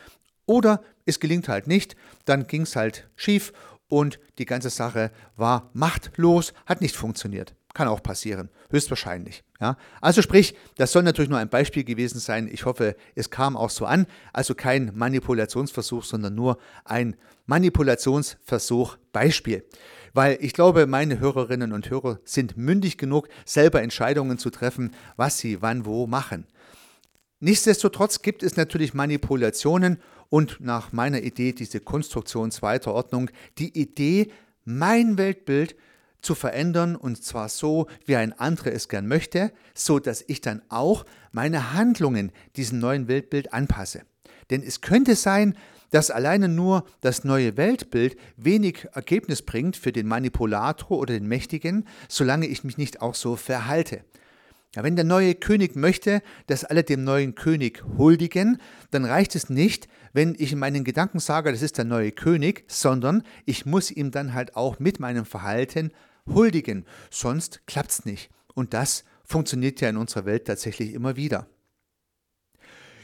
oder 0.44 0.82
es 1.06 1.20
gelingt 1.20 1.48
halt 1.48 1.66
nicht, 1.66 1.96
dann 2.26 2.46
ging 2.46 2.62
es 2.62 2.76
halt 2.76 3.08
schief 3.16 3.54
und 3.88 4.20
die 4.38 4.44
ganze 4.44 4.68
Sache 4.68 5.10
war 5.36 5.70
machtlos, 5.72 6.52
hat 6.66 6.82
nicht 6.82 6.96
funktioniert. 6.96 7.54
Kann 7.74 7.88
auch 7.88 8.02
passieren, 8.02 8.50
höchstwahrscheinlich. 8.70 9.44
Ja? 9.60 9.78
Also 10.00 10.20
sprich, 10.20 10.54
das 10.76 10.92
soll 10.92 11.02
natürlich 11.02 11.30
nur 11.30 11.38
ein 11.38 11.48
Beispiel 11.48 11.84
gewesen 11.84 12.20
sein. 12.20 12.48
Ich 12.52 12.66
hoffe, 12.66 12.96
es 13.14 13.30
kam 13.30 13.56
auch 13.56 13.70
so 13.70 13.86
an. 13.86 14.06
Also 14.32 14.54
kein 14.54 14.92
Manipulationsversuch, 14.94 16.04
sondern 16.04 16.34
nur 16.34 16.58
ein 16.84 17.16
Manipulationsversuch 17.46 18.98
Beispiel. 19.12 19.64
Weil 20.12 20.36
ich 20.40 20.52
glaube, 20.52 20.86
meine 20.86 21.18
Hörerinnen 21.18 21.72
und 21.72 21.88
Hörer 21.88 22.20
sind 22.24 22.58
mündig 22.58 22.98
genug, 22.98 23.28
selber 23.46 23.80
Entscheidungen 23.80 24.36
zu 24.36 24.50
treffen, 24.50 24.94
was 25.16 25.38
sie 25.38 25.62
wann 25.62 25.86
wo 25.86 26.06
machen. 26.06 26.46
Nichtsdestotrotz 27.40 28.22
gibt 28.22 28.42
es 28.42 28.56
natürlich 28.56 28.94
Manipulationen 28.94 29.98
und 30.28 30.60
nach 30.60 30.92
meiner 30.92 31.22
Idee 31.22 31.52
diese 31.52 31.80
Konstruktion 31.80 32.50
zweiter 32.50 32.92
Ordnung, 32.94 33.30
die 33.58 33.76
Idee, 33.76 34.30
mein 34.64 35.18
Weltbild 35.18 35.74
zu 36.22 36.34
verändern 36.34 36.96
und 36.96 37.22
zwar 37.22 37.48
so, 37.48 37.86
wie 38.06 38.16
ein 38.16 38.32
anderer 38.32 38.72
es 38.72 38.88
gern 38.88 39.06
möchte, 39.06 39.52
so 39.74 39.98
dass 39.98 40.24
ich 40.26 40.40
dann 40.40 40.62
auch 40.68 41.04
meine 41.32 41.74
Handlungen 41.74 42.32
diesem 42.56 42.78
neuen 42.78 43.08
Weltbild 43.08 43.52
anpasse. 43.52 44.02
Denn 44.50 44.62
es 44.62 44.80
könnte 44.80 45.16
sein, 45.16 45.56
dass 45.90 46.10
alleine 46.10 46.48
nur 46.48 46.84
das 47.00 47.22
neue 47.22 47.56
Weltbild 47.56 48.16
wenig 48.36 48.86
Ergebnis 48.94 49.42
bringt 49.42 49.76
für 49.76 49.92
den 49.92 50.06
Manipulator 50.06 50.98
oder 50.98 51.12
den 51.14 51.28
Mächtigen, 51.28 51.86
solange 52.08 52.46
ich 52.46 52.64
mich 52.64 52.78
nicht 52.78 53.02
auch 53.02 53.14
so 53.14 53.36
verhalte. 53.36 54.02
Ja, 54.74 54.82
wenn 54.82 54.96
der 54.96 55.04
neue 55.04 55.34
König 55.34 55.76
möchte, 55.76 56.22
dass 56.46 56.64
alle 56.64 56.82
dem 56.82 57.04
neuen 57.04 57.34
König 57.34 57.84
huldigen, 57.98 58.58
dann 58.90 59.04
reicht 59.04 59.36
es 59.36 59.50
nicht, 59.50 59.86
wenn 60.14 60.34
ich 60.38 60.52
in 60.52 60.58
meinen 60.58 60.82
Gedanken 60.82 61.18
sage, 61.18 61.52
das 61.52 61.60
ist 61.60 61.76
der 61.76 61.84
neue 61.84 62.10
König, 62.10 62.64
sondern 62.68 63.22
ich 63.44 63.66
muss 63.66 63.90
ihm 63.90 64.10
dann 64.10 64.32
halt 64.32 64.56
auch 64.56 64.78
mit 64.78 64.98
meinem 64.98 65.26
Verhalten 65.26 65.92
huldigen, 66.26 66.86
sonst 67.10 67.66
klappt 67.66 67.90
es 67.90 68.04
nicht. 68.04 68.30
Und 68.54 68.74
das 68.74 69.04
funktioniert 69.24 69.80
ja 69.80 69.88
in 69.88 69.96
unserer 69.96 70.24
Welt 70.24 70.46
tatsächlich 70.46 70.92
immer 70.92 71.16
wieder. 71.16 71.46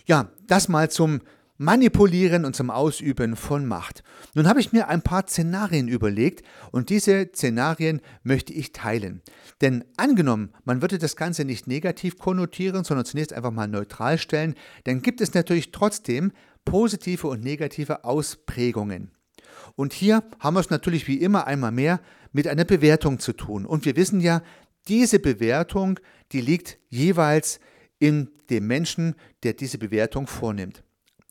Ja, 0.07 0.31
das 0.47 0.69
mal 0.69 0.91
zum 0.91 1.21
Manipulieren 1.61 2.45
und 2.45 2.55
zum 2.55 2.71
Ausüben 2.71 3.35
von 3.35 3.67
Macht. 3.67 4.05
Nun 4.35 4.47
habe 4.47 4.61
ich 4.61 4.73
mir 4.73 4.87
ein 4.87 5.03
paar 5.03 5.27
Szenarien 5.27 5.89
überlegt 5.89 6.47
und 6.71 6.89
diese 6.89 7.31
Szenarien 7.35 8.01
möchte 8.23 8.53
ich 8.53 8.73
teilen. 8.73 9.23
Denn 9.61 9.85
angenommen, 9.97 10.55
man 10.65 10.83
würde 10.83 10.99
das 10.99 11.17
Ganze 11.17 11.45
nicht 11.45 11.67
negativ 11.67 12.17
konnotieren, 12.17 12.85
sondern 12.85 13.07
zunächst 13.07 13.33
einfach 13.33 13.51
mal 13.51 13.67
neutral 13.67 14.19
stellen, 14.19 14.55
dann 14.85 15.03
gibt 15.03 15.21
es 15.21 15.35
natürlich 15.35 15.73
trotzdem 15.73 16.31
positive 16.65 17.27
und 17.27 17.43
negative 17.43 18.05
Ausprägungen. 18.05 19.11
Und 19.75 19.93
hier 19.93 20.23
haben 20.39 20.55
wir 20.55 20.61
es 20.61 20.71
natürlich 20.71 21.09
wie 21.09 21.21
immer 21.21 21.49
einmal 21.49 21.73
mehr 21.73 22.01
mit 22.33 22.47
einer 22.47 22.65
Bewertung 22.65 23.19
zu 23.19 23.33
tun. 23.33 23.67
Und 23.67 23.85
wir 23.85 23.97
wissen 23.97 24.21
ja, 24.21 24.43
diese 24.89 25.19
Bewertung, 25.19 26.01
die 26.33 26.41
liegt 26.41 26.79
jeweils 26.89 27.61
in 27.99 28.31
dem 28.51 28.67
Menschen, 28.67 29.15
der 29.43 29.53
diese 29.53 29.79
Bewertung 29.79 30.27
vornimmt. 30.27 30.83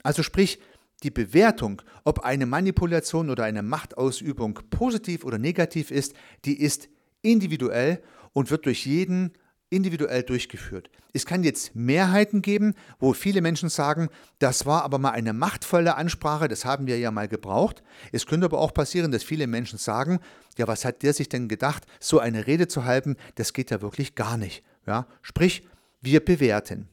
Also 0.03 0.23
sprich, 0.23 0.59
die 1.03 1.11
Bewertung, 1.11 1.81
ob 2.03 2.19
eine 2.19 2.45
Manipulation 2.45 3.29
oder 3.29 3.43
eine 3.43 3.61
Machtausübung 3.61 4.59
positiv 4.69 5.23
oder 5.23 5.37
negativ 5.37 5.91
ist, 5.91 6.13
die 6.45 6.59
ist 6.59 6.89
individuell 7.21 8.01
und 8.33 8.49
wird 8.49 8.65
durch 8.65 8.85
jeden 8.85 9.33
individuell 9.69 10.23
durchgeführt. 10.23 10.89
Es 11.13 11.25
kann 11.25 11.43
jetzt 11.43 11.75
Mehrheiten 11.75 12.41
geben, 12.41 12.73
wo 12.99 13.13
viele 13.13 13.41
Menschen 13.41 13.69
sagen, 13.69 14.09
das 14.39 14.65
war 14.65 14.83
aber 14.83 14.97
mal 14.97 15.11
eine 15.11 15.33
machtvolle 15.33 15.95
Ansprache, 15.95 16.47
das 16.47 16.63
haben 16.63 16.87
wir 16.87 16.97
ja 16.99 17.11
mal 17.11 17.27
gebraucht. 17.27 17.83
Es 18.11 18.25
könnte 18.25 18.45
aber 18.45 18.59
auch 18.59 18.73
passieren, 18.73 19.11
dass 19.11 19.23
viele 19.23 19.47
Menschen 19.47 19.77
sagen, 19.77 20.19
ja, 20.57 20.67
was 20.67 20.85
hat 20.85 21.03
der 21.03 21.13
sich 21.13 21.29
denn 21.29 21.47
gedacht, 21.47 21.85
so 21.99 22.19
eine 22.19 22.47
Rede 22.47 22.67
zu 22.67 22.85
halten, 22.85 23.17
das 23.35 23.53
geht 23.53 23.71
ja 23.71 23.81
wirklich 23.81 24.15
gar 24.15 24.37
nicht. 24.37 24.63
Ja, 24.85 25.07
sprich, 25.21 25.67
wir 26.01 26.23
bewerten. 26.23 26.87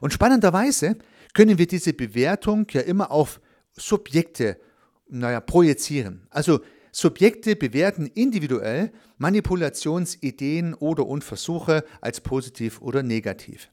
Und 0.00 0.12
spannenderweise 0.12 0.96
können 1.34 1.58
wir 1.58 1.66
diese 1.66 1.92
Bewertung 1.92 2.66
ja 2.70 2.80
immer 2.80 3.10
auf 3.10 3.40
Subjekte 3.72 4.58
naja, 5.08 5.40
projizieren. 5.40 6.26
Also 6.30 6.60
Subjekte 6.98 7.56
bewerten 7.56 8.06
individuell 8.06 8.90
Manipulationsideen 9.18 10.72
oder 10.72 11.06
und 11.06 11.24
Versuche 11.24 11.84
als 12.00 12.22
positiv 12.22 12.80
oder 12.80 13.02
negativ. 13.02 13.68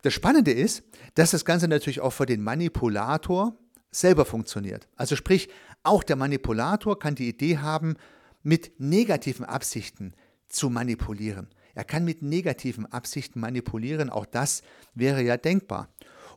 Das 0.00 0.14
Spannende 0.14 0.50
ist, 0.50 0.82
dass 1.14 1.32
das 1.32 1.44
Ganze 1.44 1.68
natürlich 1.68 2.00
auch 2.00 2.14
für 2.14 2.24
den 2.24 2.40
Manipulator 2.40 3.54
selber 3.90 4.24
funktioniert. 4.24 4.88
Also 4.96 5.14
sprich, 5.14 5.50
auch 5.82 6.02
der 6.02 6.16
Manipulator 6.16 6.98
kann 6.98 7.16
die 7.16 7.28
Idee 7.28 7.58
haben, 7.58 7.96
mit 8.42 8.80
negativen 8.80 9.44
Absichten 9.44 10.14
zu 10.48 10.70
manipulieren. 10.70 11.48
Er 11.74 11.84
kann 11.84 12.02
mit 12.02 12.22
negativen 12.22 12.90
Absichten 12.90 13.40
manipulieren, 13.40 14.08
auch 14.08 14.24
das 14.24 14.62
wäre 14.94 15.22
ja 15.22 15.36
denkbar. 15.36 15.90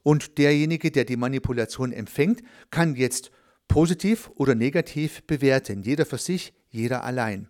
Und 0.04 0.40
derjenige, 0.40 0.92
der 0.92 1.06
die 1.06 1.16
Manipulation 1.16 1.94
empfängt, 1.94 2.44
kann 2.70 2.96
jetzt 2.96 3.32
positiv 3.68 4.32
oder 4.36 4.56
negativ 4.56 5.24
bewerten, 5.28 5.84
jeder 5.84 6.06
für 6.06 6.18
sich, 6.18 6.54
jeder 6.70 7.04
allein. 7.04 7.50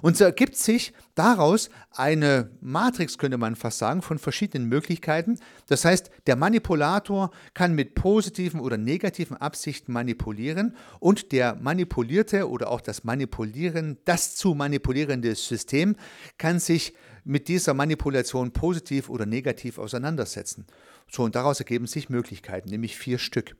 Und 0.00 0.16
so 0.16 0.24
ergibt 0.24 0.56
sich 0.56 0.92
daraus 1.14 1.70
eine 1.90 2.50
Matrix, 2.60 3.18
könnte 3.18 3.38
man 3.38 3.56
fast 3.56 3.78
sagen, 3.78 4.02
von 4.02 4.18
verschiedenen 4.18 4.68
Möglichkeiten. 4.68 5.38
Das 5.66 5.84
heißt, 5.84 6.10
der 6.26 6.36
Manipulator 6.36 7.30
kann 7.54 7.74
mit 7.74 7.94
positiven 7.94 8.60
oder 8.60 8.78
negativen 8.78 9.36
Absichten 9.36 9.92
manipulieren 9.92 10.76
und 11.00 11.32
der 11.32 11.56
manipulierte 11.56 12.48
oder 12.48 12.70
auch 12.70 12.80
das 12.80 13.04
Manipulieren, 13.04 13.98
das 14.04 14.36
zu 14.36 14.54
manipulierende 14.54 15.34
System 15.34 15.96
kann 16.38 16.58
sich 16.58 16.94
mit 17.24 17.48
dieser 17.48 17.74
Manipulation 17.74 18.52
positiv 18.52 19.08
oder 19.08 19.26
negativ 19.26 19.78
auseinandersetzen. 19.78 20.66
So, 21.10 21.22
und 21.22 21.34
daraus 21.34 21.60
ergeben 21.60 21.86
sich 21.86 22.08
Möglichkeiten, 22.08 22.70
nämlich 22.70 22.96
vier 22.96 23.18
Stück. 23.18 23.56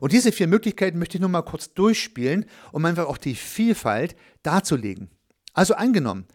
Und 0.00 0.12
diese 0.12 0.32
vier 0.32 0.46
Möglichkeiten 0.46 0.98
möchte 0.98 1.16
ich 1.16 1.20
nur 1.20 1.30
mal 1.30 1.42
kurz 1.42 1.72
durchspielen, 1.74 2.46
um 2.72 2.84
einfach 2.84 3.06
auch 3.06 3.18
die 3.18 3.34
Vielfalt 3.34 4.16
darzulegen. 4.42 5.10
Also 5.52 5.74
angenommen, 5.74 6.26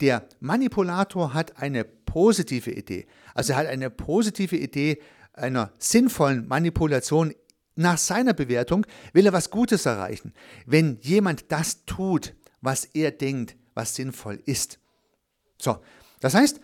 der 0.00 0.28
Manipulator 0.40 1.32
hat 1.34 1.56
eine 1.58 1.84
positive 1.84 2.70
Idee. 2.70 3.06
Also 3.34 3.52
er 3.52 3.58
hat 3.58 3.66
eine 3.66 3.90
positive 3.90 4.56
Idee 4.56 4.98
einer 5.32 5.72
sinnvollen 5.78 6.46
Manipulation. 6.48 7.34
Nach 7.74 7.98
seiner 7.98 8.32
Bewertung 8.32 8.86
will 9.12 9.26
er 9.26 9.32
was 9.32 9.50
Gutes 9.50 9.86
erreichen. 9.86 10.32
Wenn 10.64 10.98
jemand 11.02 11.52
das 11.52 11.84
tut, 11.84 12.34
was 12.60 12.86
er 12.86 13.10
denkt, 13.10 13.56
was 13.74 13.94
sinnvoll 13.94 14.40
ist. 14.46 14.78
So, 15.60 15.78
das 16.20 16.34
heißt, 16.34 16.60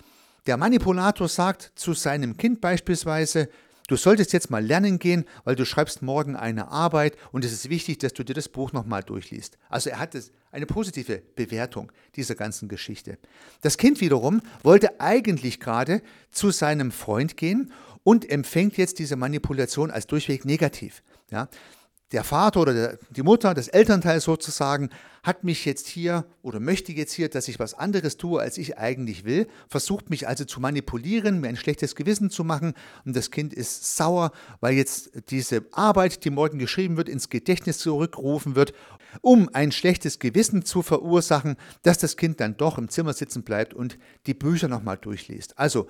der 0.46 0.56
Manipulator 0.56 1.28
sagt 1.28 1.72
zu 1.76 1.92
seinem 1.92 2.36
Kind 2.36 2.60
beispielsweise, 2.60 3.48
du 3.92 3.96
solltest 3.98 4.32
jetzt 4.32 4.50
mal 4.50 4.64
lernen 4.64 4.98
gehen, 4.98 5.26
weil 5.44 5.54
du 5.54 5.66
schreibst 5.66 6.00
morgen 6.00 6.34
eine 6.34 6.68
Arbeit 6.68 7.16
und 7.30 7.44
es 7.44 7.52
ist 7.52 7.68
wichtig, 7.68 7.98
dass 7.98 8.14
du 8.14 8.24
dir 8.24 8.32
das 8.32 8.48
Buch 8.48 8.72
nochmal 8.72 9.02
durchliest. 9.02 9.58
Also 9.68 9.90
er 9.90 9.98
hat 9.98 10.16
eine 10.50 10.64
positive 10.64 11.20
Bewertung 11.36 11.92
dieser 12.16 12.34
ganzen 12.34 12.68
Geschichte. 12.68 13.18
Das 13.60 13.76
Kind 13.76 14.00
wiederum 14.00 14.40
wollte 14.62 14.98
eigentlich 14.98 15.60
gerade 15.60 16.00
zu 16.30 16.50
seinem 16.50 16.90
Freund 16.90 17.36
gehen 17.36 17.70
und 18.02 18.28
empfängt 18.30 18.78
jetzt 18.78 18.98
diese 18.98 19.16
Manipulation 19.16 19.90
als 19.90 20.06
durchweg 20.06 20.46
negativ. 20.46 21.02
Ja? 21.30 21.48
Der 22.12 22.24
Vater 22.24 22.60
oder 22.60 22.74
der, 22.74 22.98
die 23.10 23.22
Mutter, 23.22 23.54
das 23.54 23.68
Elternteil 23.68 24.20
sozusagen, 24.20 24.90
hat 25.22 25.44
mich 25.44 25.64
jetzt 25.64 25.86
hier 25.86 26.24
oder 26.42 26.58
möchte 26.60 26.92
jetzt 26.92 27.12
hier, 27.12 27.28
dass 27.28 27.48
ich 27.48 27.58
was 27.58 27.74
anderes 27.74 28.16
tue, 28.16 28.40
als 28.40 28.58
ich 28.58 28.76
eigentlich 28.76 29.24
will, 29.24 29.46
versucht 29.68 30.10
mich 30.10 30.26
also 30.26 30.44
zu 30.44 30.60
manipulieren, 30.60 31.40
mir 31.40 31.48
ein 31.48 31.56
schlechtes 31.56 31.94
Gewissen 31.94 32.28
zu 32.28 32.44
machen 32.44 32.74
und 33.04 33.16
das 33.16 33.30
Kind 33.30 33.54
ist 33.54 33.96
sauer, 33.96 34.32
weil 34.60 34.74
jetzt 34.74 35.10
diese 35.30 35.64
Arbeit, 35.72 36.24
die 36.24 36.30
morgen 36.30 36.58
geschrieben 36.58 36.96
wird, 36.96 37.08
ins 37.08 37.30
Gedächtnis 37.30 37.78
zurückgerufen 37.78 38.56
wird, 38.56 38.74
um 39.20 39.48
ein 39.52 39.72
schlechtes 39.72 40.18
Gewissen 40.18 40.64
zu 40.64 40.82
verursachen, 40.82 41.56
dass 41.82 41.98
das 41.98 42.16
Kind 42.16 42.40
dann 42.40 42.56
doch 42.56 42.78
im 42.78 42.88
Zimmer 42.88 43.12
sitzen 43.12 43.44
bleibt 43.44 43.74
und 43.74 43.98
die 44.26 44.34
Bücher 44.34 44.68
nochmal 44.68 44.96
durchliest. 44.96 45.58
Also 45.58 45.86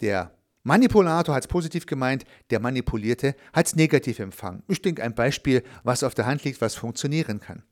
der 0.00 0.32
Manipulator 0.66 1.32
hat 1.32 1.44
es 1.44 1.46
positiv 1.46 1.86
gemeint, 1.86 2.24
der 2.50 2.58
Manipulierte 2.58 3.36
hat 3.52 3.66
es 3.66 3.76
negativ 3.76 4.18
empfangen. 4.18 4.64
Ich 4.66 4.82
denke, 4.82 5.00
ein 5.00 5.14
Beispiel, 5.14 5.62
was 5.84 6.02
auf 6.02 6.14
der 6.14 6.26
Hand 6.26 6.42
liegt, 6.42 6.60
was 6.60 6.74
funktionieren 6.74 7.38
kann. 7.38 7.62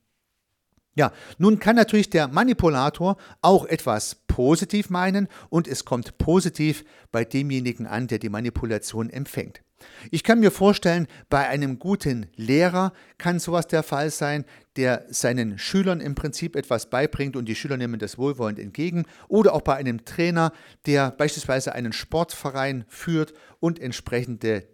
Ja, 0.94 1.10
nun 1.38 1.58
kann 1.58 1.74
natürlich 1.74 2.08
der 2.08 2.28
Manipulator 2.28 3.16
auch 3.42 3.64
etwas 3.66 4.14
positiv 4.28 4.90
meinen 4.90 5.26
und 5.50 5.66
es 5.66 5.84
kommt 5.84 6.18
positiv 6.18 6.84
bei 7.10 7.24
demjenigen 7.24 7.88
an, 7.88 8.06
der 8.06 8.20
die 8.20 8.28
Manipulation 8.28 9.10
empfängt. 9.10 9.64
Ich 10.10 10.22
kann 10.22 10.40
mir 10.40 10.50
vorstellen, 10.50 11.06
bei 11.28 11.48
einem 11.48 11.78
guten 11.78 12.26
Lehrer 12.36 12.92
kann 13.18 13.38
sowas 13.38 13.66
der 13.66 13.82
Fall 13.82 14.10
sein, 14.10 14.44
der 14.76 15.06
seinen 15.08 15.58
Schülern 15.58 16.00
im 16.00 16.14
Prinzip 16.14 16.56
etwas 16.56 16.90
beibringt 16.90 17.36
und 17.36 17.46
die 17.46 17.54
Schüler 17.54 17.76
nehmen 17.76 17.98
das 17.98 18.18
wohlwollend 18.18 18.58
entgegen. 18.58 19.04
Oder 19.28 19.52
auch 19.52 19.62
bei 19.62 19.76
einem 19.76 20.04
Trainer, 20.04 20.52
der 20.86 21.10
beispielsweise 21.10 21.74
einen 21.74 21.92
Sportverein 21.92 22.84
führt 22.88 23.34
und 23.60 23.78
entsprechende 23.78 24.66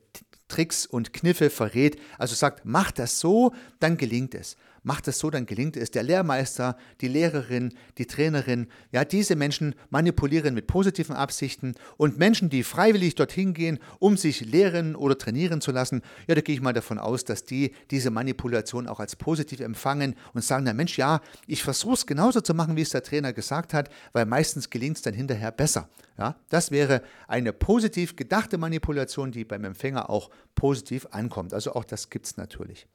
Tricks 0.49 0.87
und 0.87 1.13
Kniffe 1.13 1.51
verrät. 1.51 1.99
Also 2.19 2.35
sagt, 2.35 2.63
mach 2.65 2.91
das 2.91 3.21
so, 3.21 3.55
dann 3.79 3.97
gelingt 3.97 4.35
es 4.35 4.57
macht 4.83 5.09
es 5.09 5.19
so, 5.19 5.31
dann 5.31 5.47
gelingt 5.47 5.77
es. 5.77 5.91
Der 5.91 6.03
Lehrmeister, 6.03 6.77
die 7.01 7.09
Lehrerin, 7.09 7.75
die 7.99 8.07
Trainerin, 8.07 8.69
ja, 8.93 9.05
diese 9.05 9.37
Menschen 9.37 9.75
manipulieren 9.91 10.55
mit 10.55 10.67
positiven 10.67 11.15
Absichten 11.15 11.75
und 11.97 12.19
Menschen, 12.19 12.51
die 12.51 12.63
freiwillig 12.63 13.15
dorthin 13.15 13.55
gehen, 13.55 13.79
um 13.99 14.17
sich 14.17 14.41
lehren 14.41 14.97
oder 14.97 15.19
trainieren 15.19 15.61
zu 15.61 15.73
lassen, 15.73 16.03
ja, 16.27 16.35
da 16.35 16.41
gehe 16.41 16.55
ich 16.55 16.61
mal 16.61 16.73
davon 16.73 16.99
aus, 16.99 17.25
dass 17.25 17.45
die 17.45 17.73
diese 17.91 18.11
Manipulation 18.11 18.87
auch 18.87 19.01
als 19.01 19.17
positiv 19.17 19.61
empfangen 19.61 20.15
und 20.35 20.45
sagen, 20.45 20.65
na 20.65 20.73
Mensch, 20.73 20.99
ja, 20.99 21.21
ich 21.47 21.63
versuche 21.63 21.95
es 21.95 22.07
genauso 22.07 22.41
zu 22.41 22.55
machen, 22.55 22.77
wie 22.77 22.83
es 22.83 22.91
der 22.91 23.03
Trainer 23.03 23.33
gesagt 23.33 23.75
hat, 23.75 23.91
weil 24.13 24.27
meistens 24.27 24.71
gelingt 24.71 24.97
es 24.97 25.03
dann 25.03 25.15
hinterher 25.15 25.53
besser. 25.53 25.89
Ja, 26.19 26.37
das 26.51 26.71
wäre 26.71 27.03
eine 27.29 27.53
positiv 27.55 28.15
gedachte 28.15 28.59
Manipulation, 28.59 29.33
die 29.33 29.45
beim 29.45 29.65
Empfänger 29.65 30.11
auch 30.11 30.31
positiv 30.55 31.07
ankommt. 31.13 31.55
Also 31.55 31.73
auch 31.73 31.85
das 31.85 32.11
gibt 32.11 32.27
es 32.27 32.37
natürlich. 32.37 32.87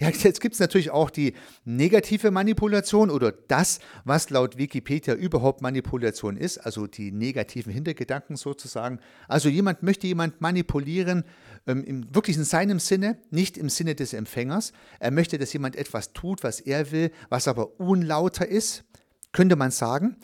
Ja, 0.00 0.08
jetzt 0.22 0.40
gibt 0.40 0.54
es 0.54 0.60
natürlich 0.60 0.90
auch 0.90 1.10
die 1.10 1.34
negative 1.64 2.30
Manipulation 2.30 3.10
oder 3.10 3.32
das, 3.32 3.80
was 4.04 4.30
laut 4.30 4.58
Wikipedia 4.58 5.14
überhaupt 5.14 5.62
Manipulation 5.62 6.36
ist, 6.36 6.58
also 6.58 6.86
die 6.86 7.12
negativen 7.12 7.72
Hintergedanken 7.72 8.36
sozusagen. 8.36 8.98
Also 9.28 9.48
jemand 9.48 9.82
möchte 9.82 10.06
jemand 10.06 10.40
manipulieren, 10.40 11.24
ähm, 11.66 11.84
im, 11.84 12.14
wirklich 12.14 12.36
in 12.36 12.44
seinem 12.44 12.78
Sinne, 12.78 13.18
nicht 13.30 13.56
im 13.56 13.68
Sinne 13.68 13.94
des 13.94 14.12
Empfängers. 14.12 14.72
Er 14.98 15.10
möchte, 15.10 15.38
dass 15.38 15.52
jemand 15.52 15.76
etwas 15.76 16.12
tut, 16.12 16.42
was 16.42 16.60
er 16.60 16.90
will, 16.92 17.10
was 17.28 17.48
aber 17.48 17.80
unlauter 17.80 18.46
ist, 18.46 18.84
könnte 19.32 19.56
man 19.56 19.70
sagen. 19.70 20.16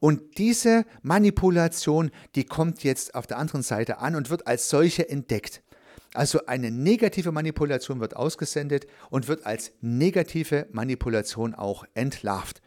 Und 0.00 0.38
diese 0.38 0.84
Manipulation, 1.02 2.10
die 2.34 2.44
kommt 2.44 2.82
jetzt 2.82 3.14
auf 3.14 3.26
der 3.26 3.38
anderen 3.38 3.62
Seite 3.62 3.98
an 3.98 4.16
und 4.16 4.30
wird 4.30 4.46
als 4.46 4.68
solche 4.68 5.08
entdeckt. 5.08 5.62
Also 6.16 6.46
eine 6.46 6.70
negative 6.70 7.32
Manipulation 7.32 8.00
wird 8.00 8.16
ausgesendet 8.16 8.86
und 9.10 9.28
wird 9.28 9.44
als 9.46 9.72
negative 9.80 10.66
Manipulation 10.72 11.54
auch 11.54 11.84
entlarvt. 11.94 12.62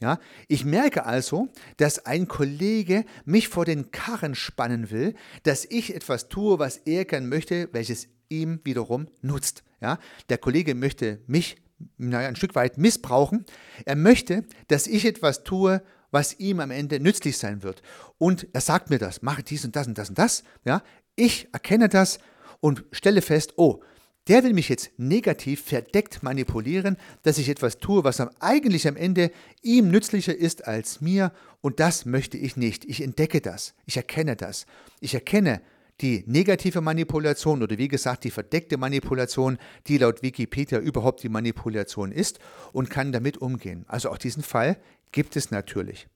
Ja, 0.00 0.18
ich 0.48 0.64
merke 0.64 1.06
also, 1.06 1.48
dass 1.76 2.04
ein 2.04 2.26
Kollege 2.26 3.04
mich 3.24 3.48
vor 3.48 3.64
den 3.64 3.92
Karren 3.92 4.34
spannen 4.34 4.90
will, 4.90 5.14
dass 5.44 5.64
ich 5.64 5.94
etwas 5.94 6.28
tue, 6.28 6.58
was 6.58 6.78
er 6.78 7.04
gern 7.04 7.28
möchte, 7.28 7.68
welches 7.72 8.08
ihm 8.28 8.60
wiederum 8.64 9.06
nutzt. 9.22 9.62
Ja? 9.80 9.98
Der 10.30 10.38
Kollege 10.38 10.74
möchte 10.74 11.20
mich 11.26 11.56
naja, 11.96 12.28
ein 12.28 12.36
Stück 12.36 12.54
weit 12.54 12.78
missbrauchen. 12.78 13.44
Er 13.84 13.96
möchte, 13.96 14.44
dass 14.68 14.86
ich 14.86 15.04
etwas 15.04 15.44
tue, 15.44 15.82
was 16.10 16.38
ihm 16.38 16.60
am 16.60 16.70
Ende 16.70 17.00
nützlich 17.00 17.38
sein 17.38 17.62
wird. 17.62 17.82
Und 18.18 18.48
er 18.52 18.60
sagt 18.60 18.90
mir 18.90 18.98
das, 18.98 19.22
mache 19.22 19.42
dies 19.42 19.64
und 19.64 19.76
das 19.76 19.86
und 19.86 19.98
das 19.98 20.08
und 20.08 20.18
das. 20.18 20.44
Ja? 20.64 20.82
Ich 21.16 21.48
erkenne 21.52 21.88
das 21.88 22.18
und 22.64 22.82
stelle 22.92 23.20
fest, 23.20 23.52
oh, 23.58 23.82
der 24.26 24.42
will 24.42 24.54
mich 24.54 24.70
jetzt 24.70 24.90
negativ 24.96 25.60
verdeckt 25.60 26.22
manipulieren, 26.22 26.96
dass 27.22 27.36
ich 27.36 27.50
etwas 27.50 27.76
tue, 27.76 28.04
was 28.04 28.22
eigentlich 28.40 28.88
am 28.88 28.96
Ende 28.96 29.30
ihm 29.60 29.90
nützlicher 29.90 30.34
ist 30.34 30.66
als 30.66 31.02
mir. 31.02 31.30
Und 31.60 31.78
das 31.78 32.06
möchte 32.06 32.38
ich 32.38 32.56
nicht. 32.56 32.86
Ich 32.86 33.02
entdecke 33.02 33.42
das. 33.42 33.74
Ich 33.84 33.98
erkenne 33.98 34.34
das. 34.34 34.64
Ich 35.00 35.12
erkenne 35.12 35.60
die 36.00 36.24
negative 36.26 36.80
Manipulation 36.80 37.62
oder 37.62 37.76
wie 37.76 37.88
gesagt 37.88 38.24
die 38.24 38.30
verdeckte 38.30 38.78
Manipulation, 38.78 39.58
die 39.86 39.98
laut 39.98 40.22
Wikipedia 40.22 40.78
überhaupt 40.78 41.22
die 41.22 41.28
Manipulation 41.28 42.12
ist 42.12 42.38
und 42.72 42.88
kann 42.88 43.12
damit 43.12 43.36
umgehen. 43.36 43.84
Also 43.88 44.08
auch 44.08 44.16
diesen 44.16 44.42
Fall 44.42 44.78
gibt 45.12 45.36
es 45.36 45.50
natürlich. 45.50 46.08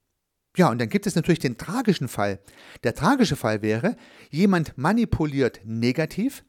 Ja, 0.57 0.69
und 0.69 0.79
dann 0.79 0.89
gibt 0.89 1.07
es 1.07 1.15
natürlich 1.15 1.39
den 1.39 1.57
tragischen 1.57 2.07
Fall. 2.07 2.39
Der 2.83 2.95
tragische 2.95 3.35
Fall 3.35 3.61
wäre, 3.61 3.95
jemand 4.29 4.77
manipuliert 4.77 5.61
negativ, 5.63 6.43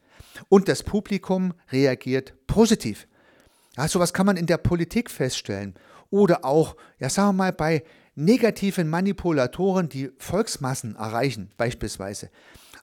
und 0.49 0.69
das 0.69 0.83
Publikum 0.83 1.55
reagiert 1.73 2.35
positiv. 2.47 3.07
Ja, 3.77 3.89
sowas 3.89 4.13
kann 4.13 4.27
man 4.27 4.37
in 4.37 4.47
der 4.47 4.59
Politik 4.59 5.11
feststellen 5.11 5.75
oder 6.11 6.45
auch, 6.45 6.77
ja, 6.99 7.09
sagen 7.09 7.29
wir 7.29 7.45
mal, 7.45 7.53
bei 7.53 7.85
negativen 8.15 8.89
Manipulatoren, 8.91 9.89
die 9.89 10.11
Volksmassen 10.19 10.97
erreichen, 10.97 11.51
beispielsweise. 11.57 12.31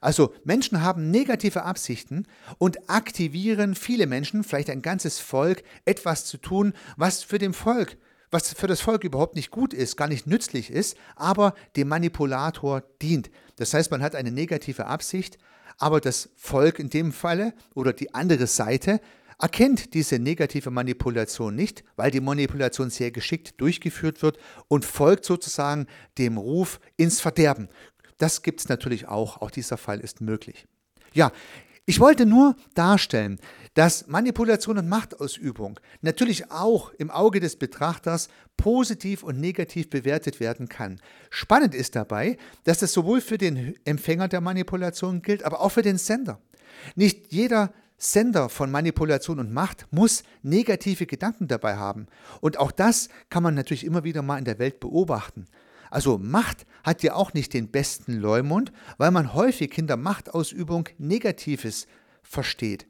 Also 0.00 0.32
Menschen 0.44 0.82
haben 0.82 1.10
negative 1.10 1.64
Absichten 1.64 2.26
und 2.58 2.88
aktivieren 2.88 3.74
viele 3.74 4.06
Menschen, 4.06 4.44
vielleicht 4.44 4.70
ein 4.70 4.82
ganzes 4.82 5.18
Volk, 5.18 5.62
etwas 5.84 6.24
zu 6.24 6.38
tun, 6.38 6.72
was 6.96 7.22
für 7.22 7.38
dem 7.38 7.52
Volk, 7.52 7.96
was 8.30 8.52
für 8.52 8.66
das 8.66 8.80
Volk 8.80 9.04
überhaupt 9.04 9.36
nicht 9.36 9.50
gut 9.50 9.72
ist, 9.72 9.96
gar 9.96 10.08
nicht 10.08 10.26
nützlich 10.26 10.70
ist, 10.70 10.96
aber 11.16 11.54
dem 11.76 11.88
Manipulator 11.88 12.82
dient. 13.00 13.30
Das 13.56 13.74
heißt, 13.74 13.90
man 13.90 14.02
hat 14.02 14.14
eine 14.14 14.30
negative 14.30 14.86
Absicht, 14.86 15.38
aber 15.78 16.00
das 16.00 16.30
Volk 16.36 16.78
in 16.78 16.90
dem 16.90 17.12
Falle 17.12 17.54
oder 17.74 17.92
die 17.92 18.14
andere 18.14 18.46
Seite 18.46 19.00
erkennt 19.40 19.94
diese 19.94 20.18
negative 20.18 20.70
Manipulation 20.70 21.54
nicht, 21.54 21.84
weil 21.96 22.10
die 22.10 22.20
Manipulation 22.20 22.90
sehr 22.90 23.12
geschickt 23.12 23.60
durchgeführt 23.60 24.22
wird 24.22 24.38
und 24.66 24.84
folgt 24.84 25.24
sozusagen 25.24 25.86
dem 26.18 26.38
Ruf 26.38 26.80
ins 26.96 27.20
Verderben. 27.20 27.68
Das 28.18 28.42
gibt 28.42 28.60
es 28.60 28.68
natürlich 28.68 29.06
auch, 29.06 29.40
auch 29.40 29.50
dieser 29.50 29.76
Fall 29.76 30.00
ist 30.00 30.20
möglich. 30.20 30.66
Ja, 31.14 31.32
ich 31.88 32.00
wollte 32.00 32.26
nur 32.26 32.54
darstellen, 32.74 33.38
dass 33.72 34.08
Manipulation 34.08 34.76
und 34.76 34.90
Machtausübung 34.90 35.80
natürlich 36.02 36.50
auch 36.50 36.92
im 36.98 37.10
Auge 37.10 37.40
des 37.40 37.56
Betrachters 37.56 38.28
positiv 38.58 39.22
und 39.22 39.40
negativ 39.40 39.88
bewertet 39.88 40.38
werden 40.38 40.68
kann. 40.68 41.00
Spannend 41.30 41.74
ist 41.74 41.96
dabei, 41.96 42.36
dass 42.64 42.80
das 42.80 42.92
sowohl 42.92 43.22
für 43.22 43.38
den 43.38 43.74
Empfänger 43.86 44.28
der 44.28 44.42
Manipulation 44.42 45.22
gilt, 45.22 45.44
aber 45.44 45.62
auch 45.62 45.70
für 45.70 45.80
den 45.80 45.96
Sender. 45.96 46.42
Nicht 46.94 47.32
jeder 47.32 47.72
Sender 47.96 48.50
von 48.50 48.70
Manipulation 48.70 49.38
und 49.38 49.50
Macht 49.50 49.86
muss 49.90 50.24
negative 50.42 51.06
Gedanken 51.06 51.48
dabei 51.48 51.76
haben. 51.76 52.06
Und 52.42 52.58
auch 52.58 52.70
das 52.70 53.08
kann 53.30 53.42
man 53.42 53.54
natürlich 53.54 53.86
immer 53.86 54.04
wieder 54.04 54.20
mal 54.20 54.36
in 54.36 54.44
der 54.44 54.58
Welt 54.58 54.78
beobachten. 54.78 55.46
Also 55.90 56.18
Macht 56.18 56.66
hat 56.84 57.02
ja 57.02 57.14
auch 57.14 57.34
nicht 57.34 57.54
den 57.54 57.70
besten 57.70 58.14
Leumund, 58.14 58.72
weil 58.96 59.10
man 59.10 59.34
häufig 59.34 59.72
hinter 59.74 59.96
Machtausübung 59.96 60.88
Negatives 60.98 61.86
versteht. 62.22 62.86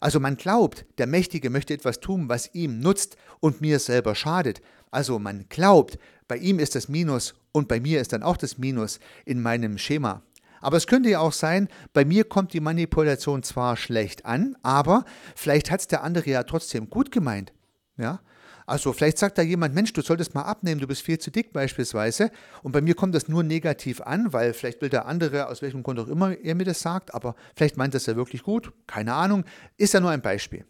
Also 0.00 0.20
man 0.20 0.36
glaubt, 0.36 0.84
der 0.98 1.06
Mächtige 1.06 1.50
möchte 1.50 1.74
etwas 1.74 2.00
tun, 2.00 2.28
was 2.28 2.54
ihm 2.54 2.80
nutzt 2.80 3.16
und 3.40 3.60
mir 3.60 3.78
selber 3.78 4.14
schadet. 4.14 4.60
Also 4.90 5.18
man 5.18 5.46
glaubt, 5.48 5.98
bei 6.28 6.36
ihm 6.36 6.58
ist 6.58 6.74
das 6.74 6.88
Minus 6.88 7.34
und 7.52 7.68
bei 7.68 7.80
mir 7.80 8.00
ist 8.00 8.12
dann 8.12 8.22
auch 8.22 8.36
das 8.36 8.58
Minus 8.58 9.00
in 9.24 9.40
meinem 9.40 9.78
Schema. 9.78 10.22
Aber 10.60 10.76
es 10.76 10.86
könnte 10.86 11.10
ja 11.10 11.20
auch 11.20 11.32
sein, 11.32 11.68
bei 11.92 12.04
mir 12.04 12.24
kommt 12.24 12.52
die 12.52 12.60
Manipulation 12.60 13.42
zwar 13.42 13.76
schlecht 13.76 14.24
an, 14.24 14.56
aber 14.62 15.04
vielleicht 15.34 15.70
hat 15.70 15.80
es 15.80 15.86
der 15.86 16.02
andere 16.02 16.30
ja 16.30 16.42
trotzdem 16.42 16.90
gut 16.90 17.12
gemeint. 17.12 17.52
Ja? 17.96 18.20
Also 18.66 18.92
vielleicht 18.92 19.18
sagt 19.18 19.38
da 19.38 19.42
jemand, 19.42 19.74
Mensch, 19.74 19.92
du 19.92 20.02
solltest 20.02 20.34
mal 20.34 20.42
abnehmen, 20.42 20.80
du 20.80 20.88
bist 20.88 21.02
viel 21.02 21.18
zu 21.18 21.30
dick 21.30 21.52
beispielsweise. 21.52 22.30
Und 22.62 22.72
bei 22.72 22.80
mir 22.80 22.94
kommt 22.94 23.14
das 23.14 23.28
nur 23.28 23.44
negativ 23.44 24.00
an, 24.00 24.32
weil 24.32 24.52
vielleicht 24.52 24.82
will 24.82 24.88
der 24.88 25.06
andere, 25.06 25.48
aus 25.48 25.62
welchem 25.62 25.84
Grund 25.84 26.00
auch 26.00 26.08
immer 26.08 26.36
er 26.36 26.54
mir 26.56 26.64
das 26.64 26.80
sagt, 26.80 27.14
aber 27.14 27.36
vielleicht 27.54 27.76
meint 27.76 27.94
das 27.94 28.06
ja 28.06 28.16
wirklich 28.16 28.42
gut, 28.42 28.72
keine 28.86 29.14
Ahnung, 29.14 29.44
ist 29.76 29.94
ja 29.94 30.00
nur 30.00 30.10
ein 30.10 30.22
Beispiel. 30.22 30.66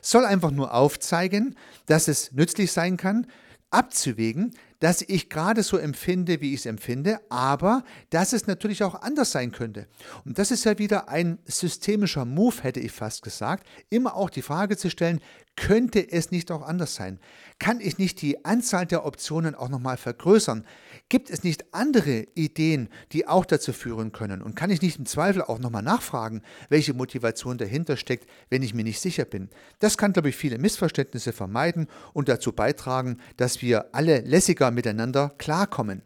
Soll 0.00 0.24
einfach 0.24 0.52
nur 0.52 0.72
aufzeigen, 0.72 1.56
dass 1.86 2.06
es 2.06 2.30
nützlich 2.32 2.70
sein 2.70 2.96
kann, 2.96 3.26
abzuwägen, 3.72 4.54
dass 4.80 5.00
ich 5.02 5.28
gerade 5.28 5.62
so 5.62 5.76
empfinde, 5.76 6.40
wie 6.40 6.54
ich 6.54 6.60
es 6.60 6.66
empfinde, 6.66 7.20
aber 7.28 7.84
dass 8.10 8.32
es 8.32 8.48
natürlich 8.48 8.82
auch 8.82 9.00
anders 9.00 9.30
sein 9.30 9.52
könnte. 9.52 9.86
Und 10.24 10.38
das 10.38 10.50
ist 10.50 10.64
ja 10.64 10.76
wieder 10.78 11.08
ein 11.08 11.38
systemischer 11.44 12.24
Move, 12.24 12.62
hätte 12.62 12.80
ich 12.80 12.90
fast 12.90 13.22
gesagt, 13.22 13.66
immer 13.90 14.16
auch 14.16 14.28
die 14.28 14.42
Frage 14.42 14.76
zu 14.76 14.90
stellen, 14.90 15.20
könnte 15.54 16.10
es 16.10 16.30
nicht 16.30 16.50
auch 16.50 16.62
anders 16.62 16.94
sein? 16.94 17.20
Kann 17.58 17.80
ich 17.80 17.98
nicht 17.98 18.22
die 18.22 18.44
Anzahl 18.44 18.86
der 18.86 19.04
Optionen 19.04 19.54
auch 19.54 19.68
nochmal 19.68 19.98
vergrößern? 19.98 20.64
Gibt 21.08 21.28
es 21.28 21.44
nicht 21.44 21.74
andere 21.74 22.26
Ideen, 22.34 22.88
die 23.12 23.28
auch 23.28 23.44
dazu 23.44 23.74
führen 23.74 24.12
können? 24.12 24.40
Und 24.40 24.56
kann 24.56 24.70
ich 24.70 24.80
nicht 24.80 24.98
im 24.98 25.04
Zweifel 25.04 25.42
auch 25.42 25.58
nochmal 25.58 25.82
nachfragen, 25.82 26.42
welche 26.70 26.94
Motivation 26.94 27.58
dahinter 27.58 27.98
steckt, 27.98 28.26
wenn 28.48 28.62
ich 28.62 28.72
mir 28.72 28.84
nicht 28.84 29.00
sicher 29.00 29.26
bin? 29.26 29.50
Das 29.78 29.98
kann, 29.98 30.14
glaube 30.14 30.30
ich, 30.30 30.36
viele 30.36 30.56
Missverständnisse 30.56 31.32
vermeiden 31.32 31.88
und 32.14 32.28
dazu 32.28 32.52
beitragen, 32.52 33.18
dass 33.36 33.60
wir 33.60 33.94
alle 33.94 34.20
lässiger 34.20 34.70
miteinander 34.70 35.34
klarkommen. 35.36 36.02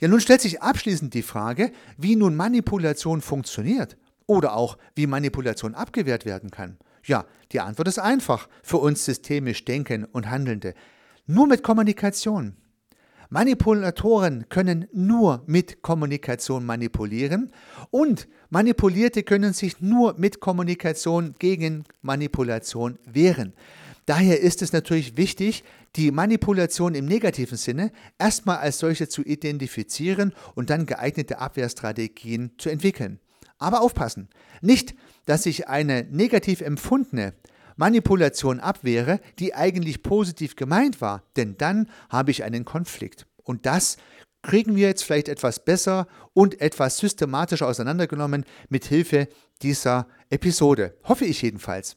Ja, 0.00 0.08
nun 0.08 0.20
stellt 0.20 0.40
sich 0.40 0.62
abschließend 0.62 1.14
die 1.14 1.22
Frage, 1.22 1.72
wie 1.96 2.16
nun 2.16 2.36
Manipulation 2.36 3.20
funktioniert 3.20 3.96
oder 4.26 4.56
auch 4.56 4.76
wie 4.94 5.06
Manipulation 5.06 5.74
abgewehrt 5.74 6.24
werden 6.24 6.50
kann. 6.50 6.78
Ja, 7.04 7.24
die 7.52 7.60
Antwort 7.60 7.88
ist 7.88 7.98
einfach 7.98 8.48
für 8.62 8.78
uns 8.78 9.04
systemisch 9.04 9.64
Denken 9.64 10.04
und 10.04 10.28
Handelnde. 10.28 10.74
Nur 11.26 11.46
mit 11.46 11.62
Kommunikation. 11.62 12.56
Manipulatoren 13.30 14.48
können 14.48 14.86
nur 14.92 15.42
mit 15.46 15.82
Kommunikation 15.82 16.64
manipulieren 16.64 17.50
und 17.90 18.28
Manipulierte 18.50 19.22
können 19.22 19.52
sich 19.52 19.80
nur 19.80 20.14
mit 20.18 20.40
Kommunikation 20.40 21.34
gegen 21.38 21.84
Manipulation 22.02 22.98
wehren. 23.04 23.52
Daher 24.06 24.40
ist 24.40 24.62
es 24.62 24.72
natürlich 24.72 25.16
wichtig, 25.16 25.64
die 25.96 26.12
Manipulation 26.12 26.94
im 26.94 27.06
negativen 27.06 27.58
Sinne 27.58 27.90
erstmal 28.18 28.58
als 28.58 28.78
solche 28.78 29.08
zu 29.08 29.22
identifizieren 29.22 30.32
und 30.54 30.70
dann 30.70 30.86
geeignete 30.86 31.38
Abwehrstrategien 31.38 32.52
zu 32.58 32.68
entwickeln. 32.68 33.18
Aber 33.58 33.80
aufpassen, 33.80 34.28
nicht, 34.60 34.94
dass 35.24 35.46
ich 35.46 35.66
eine 35.66 36.06
negativ 36.10 36.60
empfundene 36.60 37.34
Manipulation 37.76 38.60
abwehre, 38.60 39.20
die 39.38 39.54
eigentlich 39.54 40.02
positiv 40.02 40.56
gemeint 40.56 41.00
war, 41.00 41.22
denn 41.36 41.56
dann 41.56 41.88
habe 42.08 42.30
ich 42.30 42.42
einen 42.42 42.64
Konflikt. 42.64 43.26
Und 43.42 43.66
das 43.66 43.96
kriegen 44.42 44.76
wir 44.76 44.88
jetzt 44.88 45.04
vielleicht 45.04 45.28
etwas 45.28 45.64
besser 45.64 46.06
und 46.32 46.60
etwas 46.60 46.98
systematischer 46.98 47.66
auseinandergenommen 47.66 48.44
mit 48.68 48.84
Hilfe 48.84 49.28
dieser 49.62 50.06
Episode. 50.30 50.96
Hoffe 51.04 51.24
ich 51.24 51.42
jedenfalls. 51.42 51.96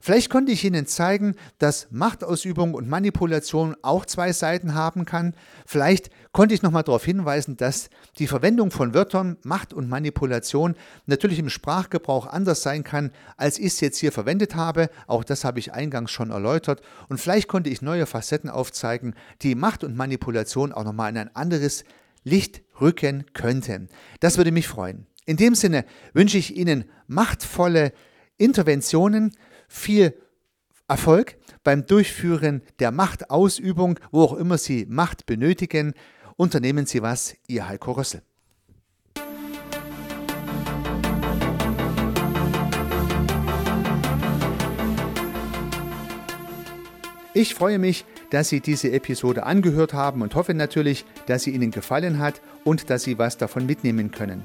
Vielleicht 0.00 0.30
konnte 0.30 0.52
ich 0.52 0.64
Ihnen 0.64 0.86
zeigen, 0.86 1.34
dass 1.58 1.88
Machtausübung 1.90 2.74
und 2.74 2.88
Manipulation 2.88 3.76
auch 3.82 4.06
zwei 4.06 4.32
Seiten 4.32 4.74
haben 4.74 5.04
kann. 5.04 5.34
Vielleicht 5.66 6.10
konnte 6.32 6.54
ich 6.54 6.62
nochmal 6.62 6.84
darauf 6.84 7.04
hinweisen, 7.04 7.56
dass 7.56 7.90
die 8.18 8.26
Verwendung 8.26 8.70
von 8.70 8.94
Wörtern 8.94 9.36
Macht 9.42 9.72
und 9.72 9.88
Manipulation 9.88 10.74
natürlich 11.06 11.38
im 11.38 11.48
Sprachgebrauch 11.48 12.26
anders 12.26 12.62
sein 12.62 12.84
kann, 12.84 13.10
als 13.36 13.58
ich 13.58 13.66
es 13.66 13.80
jetzt 13.80 13.98
hier 13.98 14.12
verwendet 14.12 14.54
habe. 14.54 14.90
Auch 15.06 15.24
das 15.24 15.44
habe 15.44 15.58
ich 15.58 15.72
eingangs 15.72 16.10
schon 16.10 16.30
erläutert. 16.30 16.80
Und 17.08 17.18
vielleicht 17.18 17.48
konnte 17.48 17.70
ich 17.70 17.82
neue 17.82 18.06
Facetten 18.06 18.50
aufzeigen, 18.50 19.14
die 19.42 19.54
Macht 19.54 19.84
und 19.84 19.96
Manipulation 19.96 20.72
auch 20.72 20.84
nochmal 20.84 21.10
in 21.10 21.18
ein 21.18 21.36
anderes 21.36 21.84
Licht 22.24 22.62
rücken 22.80 23.24
könnten. 23.32 23.88
Das 24.20 24.36
würde 24.36 24.52
mich 24.52 24.68
freuen. 24.68 25.06
In 25.26 25.36
dem 25.36 25.54
Sinne 25.54 25.84
wünsche 26.14 26.38
ich 26.38 26.56
Ihnen 26.56 26.84
machtvolle 27.06 27.92
Interventionen, 28.38 29.32
viel 29.68 30.14
Erfolg 30.88 31.36
beim 31.62 31.86
Durchführen 31.86 32.62
der 32.78 32.90
Machtausübung, 32.90 34.00
wo 34.10 34.22
auch 34.22 34.34
immer 34.34 34.58
Sie 34.58 34.86
Macht 34.88 35.26
benötigen. 35.26 35.94
Unternehmen 36.36 36.86
Sie 36.86 37.02
was, 37.02 37.36
Ihr 37.46 37.68
Heiko 37.68 37.92
Rössel. 37.92 38.22
Ich 47.34 47.54
freue 47.54 47.78
mich, 47.78 48.04
dass 48.30 48.48
Sie 48.48 48.60
diese 48.60 48.90
Episode 48.90 49.44
angehört 49.44 49.92
haben 49.92 50.22
und 50.22 50.34
hoffe 50.34 50.54
natürlich, 50.54 51.04
dass 51.26 51.44
sie 51.44 51.50
Ihnen 51.50 51.70
gefallen 51.70 52.18
hat 52.18 52.40
und 52.64 52.90
dass 52.90 53.04
Sie 53.04 53.18
was 53.18 53.36
davon 53.36 53.64
mitnehmen 53.64 54.10
können. 54.10 54.44